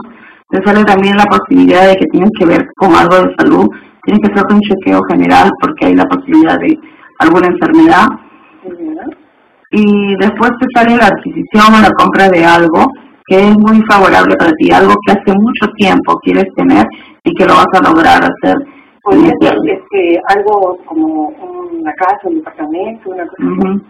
[0.49, 3.67] te sale también la posibilidad de que tienes que ver con algo de salud,
[4.03, 6.77] tienes que hacerte un chequeo general porque hay la posibilidad de
[7.19, 8.07] alguna enfermedad.
[9.71, 12.85] Y después te sale la adquisición o la compra de algo
[13.25, 16.85] que es muy favorable para ti, algo que hace mucho tiempo quieres tener
[17.23, 18.57] y que lo vas a lograr hacer.
[19.03, 23.81] Podría ser este, algo como una casa, un departamento, una cosa.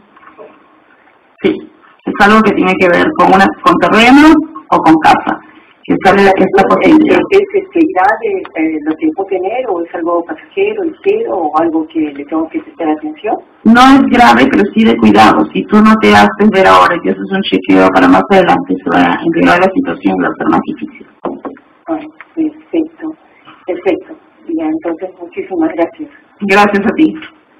[1.43, 1.71] Sí,
[2.05, 4.33] es algo que tiene que ver con una con terreno
[4.71, 5.39] o con casa,
[5.83, 7.19] que sale esta posibilidad.
[7.29, 11.61] ¿Es, es este, grave eh, lo que puedo tener o es algo pasajero, ligero o
[11.61, 13.35] algo que le tengo que prestar atención?
[13.65, 15.45] No es grave, pero sí de cuidado.
[15.53, 18.89] Si tú no te haces ver ahora y haces un chequeo para más adelante, se
[18.89, 21.07] va a empeorar la situación y va a ser más difícil.
[21.85, 21.99] Ah,
[22.33, 23.13] perfecto,
[23.67, 24.22] perfecto.
[24.55, 26.09] Ya, entonces muchísimas gracias.
[26.41, 27.15] Gracias a ti.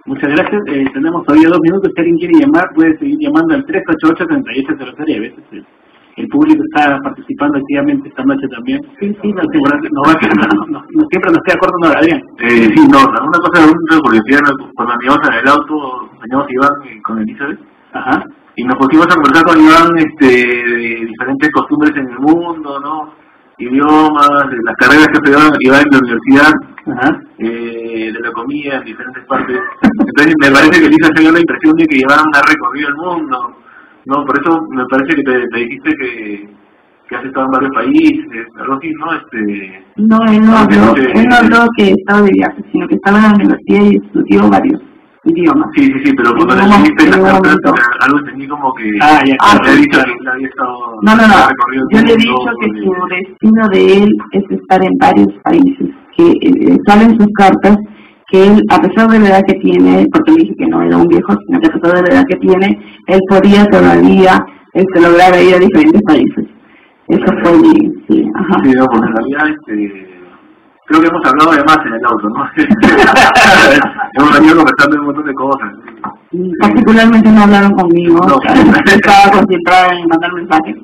[0.05, 0.61] Muchas gracias.
[0.67, 1.91] Eh, tenemos todavía dos minutos.
[1.95, 5.07] Si alguien quiere llamar, puede seguir llamando al 388-3800.
[5.07, 5.65] Y a veces el,
[6.17, 8.81] el público está participando activamente esta noche también.
[8.99, 9.41] Sí, sí, no,
[11.09, 12.21] siempre nos queda corto, no, Adrián.
[12.39, 14.41] Eh, sí, no, una cosa, una curiosidad,
[14.75, 17.59] cuando veníamos en el auto, veníamos Iván y con Elizabeth,
[17.93, 18.25] Ajá.
[18.55, 23.22] y nos pusimos a conversar con Iván este, de diferentes costumbres en el mundo, ¿no?
[23.57, 26.51] Idiomas, de las carreras que estudiaban Iván en la universidad,
[27.37, 29.59] eh, de la comida en diferentes partes.
[29.81, 32.95] Entonces me parece que Elisa se dio la impresión de que Iván ha recorrido el
[32.95, 33.55] mundo,
[34.05, 34.25] ¿no?
[34.25, 36.49] Por eso me parece que te, te dijiste que,
[37.07, 39.13] que has estado en varios países, algo así, ¿no?
[39.13, 42.95] Este, No, él no que habló, él no habló que estaba de viaje, sino que
[42.95, 44.81] estaba en la universidad y estudió varios
[45.26, 45.69] idiomas.
[45.76, 49.36] Sí, sí, sí, pero cuando un dijiste un cartas, algo entendí como que Ah, ya,
[49.38, 49.59] claro.
[49.61, 51.34] había dicho que había estado No, no, no.
[51.91, 56.30] Yo le he dicho que su destino de él es estar en varios países, que
[56.30, 57.78] eh, salen sus cartas
[58.30, 60.97] que él, a pesar de la edad que tiene, porque le dije que no era
[60.97, 64.43] un viejo, sino que a pesar de la edad que tiene, él podía todavía
[64.74, 66.45] este, lograr ir a diferentes países.
[67.09, 67.74] Eso fue mi,
[68.09, 68.59] sí, ajá.
[68.63, 70.12] Sí, no, porque en realidad este,
[70.86, 72.49] creo que hemos hablado además en el auto, ¿no?
[74.13, 75.71] hemos venido conversando de un montón de cosas.
[76.59, 78.38] Particularmente no hablaron conmigo, No.
[78.86, 80.75] estaba concentrada en mandar mensajes,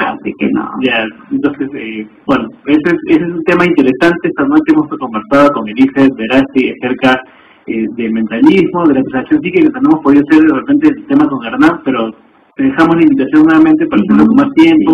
[0.00, 0.68] así que no.
[0.82, 4.28] Ya, entonces, eh, bueno, ese es, ese es un tema interesante.
[4.28, 7.20] Esta noche hemos conversado con Elise Verasti acerca
[7.66, 11.26] eh, del mentalismo, de la presentación psíquica, que tenemos podido hacer de repente el tema
[11.26, 12.10] con Hernán, pero
[12.56, 14.92] dejamos la invitación nuevamente para hacerlo con más tiempo,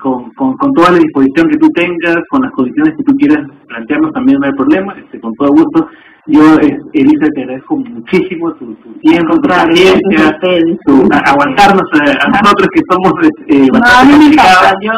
[0.00, 3.38] con, con, con toda la disposición que tú tengas, con las condiciones que tú quieras
[3.68, 5.86] plantearnos, también no hay problema, este, con todo gusto.
[6.26, 10.38] Yo, eh, Elisa, te agradezco muchísimo tu, tu tiempo, tu paciencia,
[10.86, 13.12] tu- a- aguantarnos a, a nosotros que somos
[13.48, 14.62] eh, No, a bastante mí me complicados.
[14.62, 14.92] encanta, yo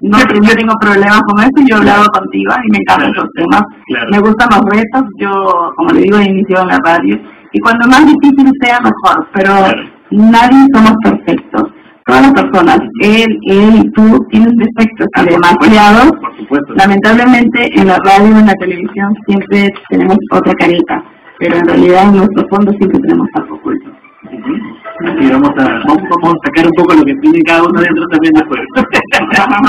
[0.00, 3.62] no, yo tengo problemas con eso, yo he hablado contigo y me encantan esos temas.
[3.86, 4.10] Claro.
[4.10, 7.16] Me gustan los retos, yo, como le digo, he iniciado en la radio,
[7.52, 9.50] y cuando más difícil sea, mejor, pero
[10.10, 11.62] nadie somos perfectos.
[12.06, 15.06] Todas las personas, él, él y tú, tienen defectos.
[16.20, 16.74] Por supuesto.
[16.74, 21.04] Lamentablemente, en la radio y en la televisión siempre tenemos otra careta,
[21.38, 23.90] pero en realidad en nuestro fondo siempre tenemos algo oculto.
[24.98, 28.34] Así vamos a, vamos, a sacar un poco lo que tiene cada uno dentro también
[28.34, 28.60] después.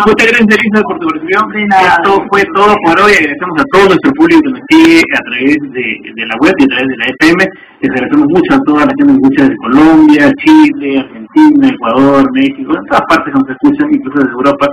[0.10, 1.70] Muchas gracias, Elisa, por tu participación.
[1.70, 3.14] Esto fue todo por hoy.
[3.14, 5.86] Agradecemos a todo nuestro público que nos sigue a través de,
[6.18, 7.40] de la web y a través de la FM.
[7.82, 12.22] Les agradecemos mucho a toda la gente que nos escucha desde Colombia, Chile, Argentina, Ecuador,
[12.34, 14.66] México, en todas partes nos escuchan, incluso desde Europa.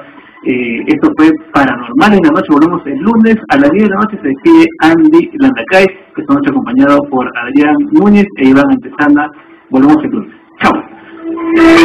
[0.46, 2.48] Eh, esto fue Paranormal en la noche.
[2.50, 4.18] Volvemos el lunes a las 10 de la noche.
[4.22, 9.30] Se despide Andy Landacay, que esta noche acompañado por Adrián Núñez e Iván Antesana.
[9.70, 10.45] Volvemos el lunes.
[10.60, 11.76] Chao.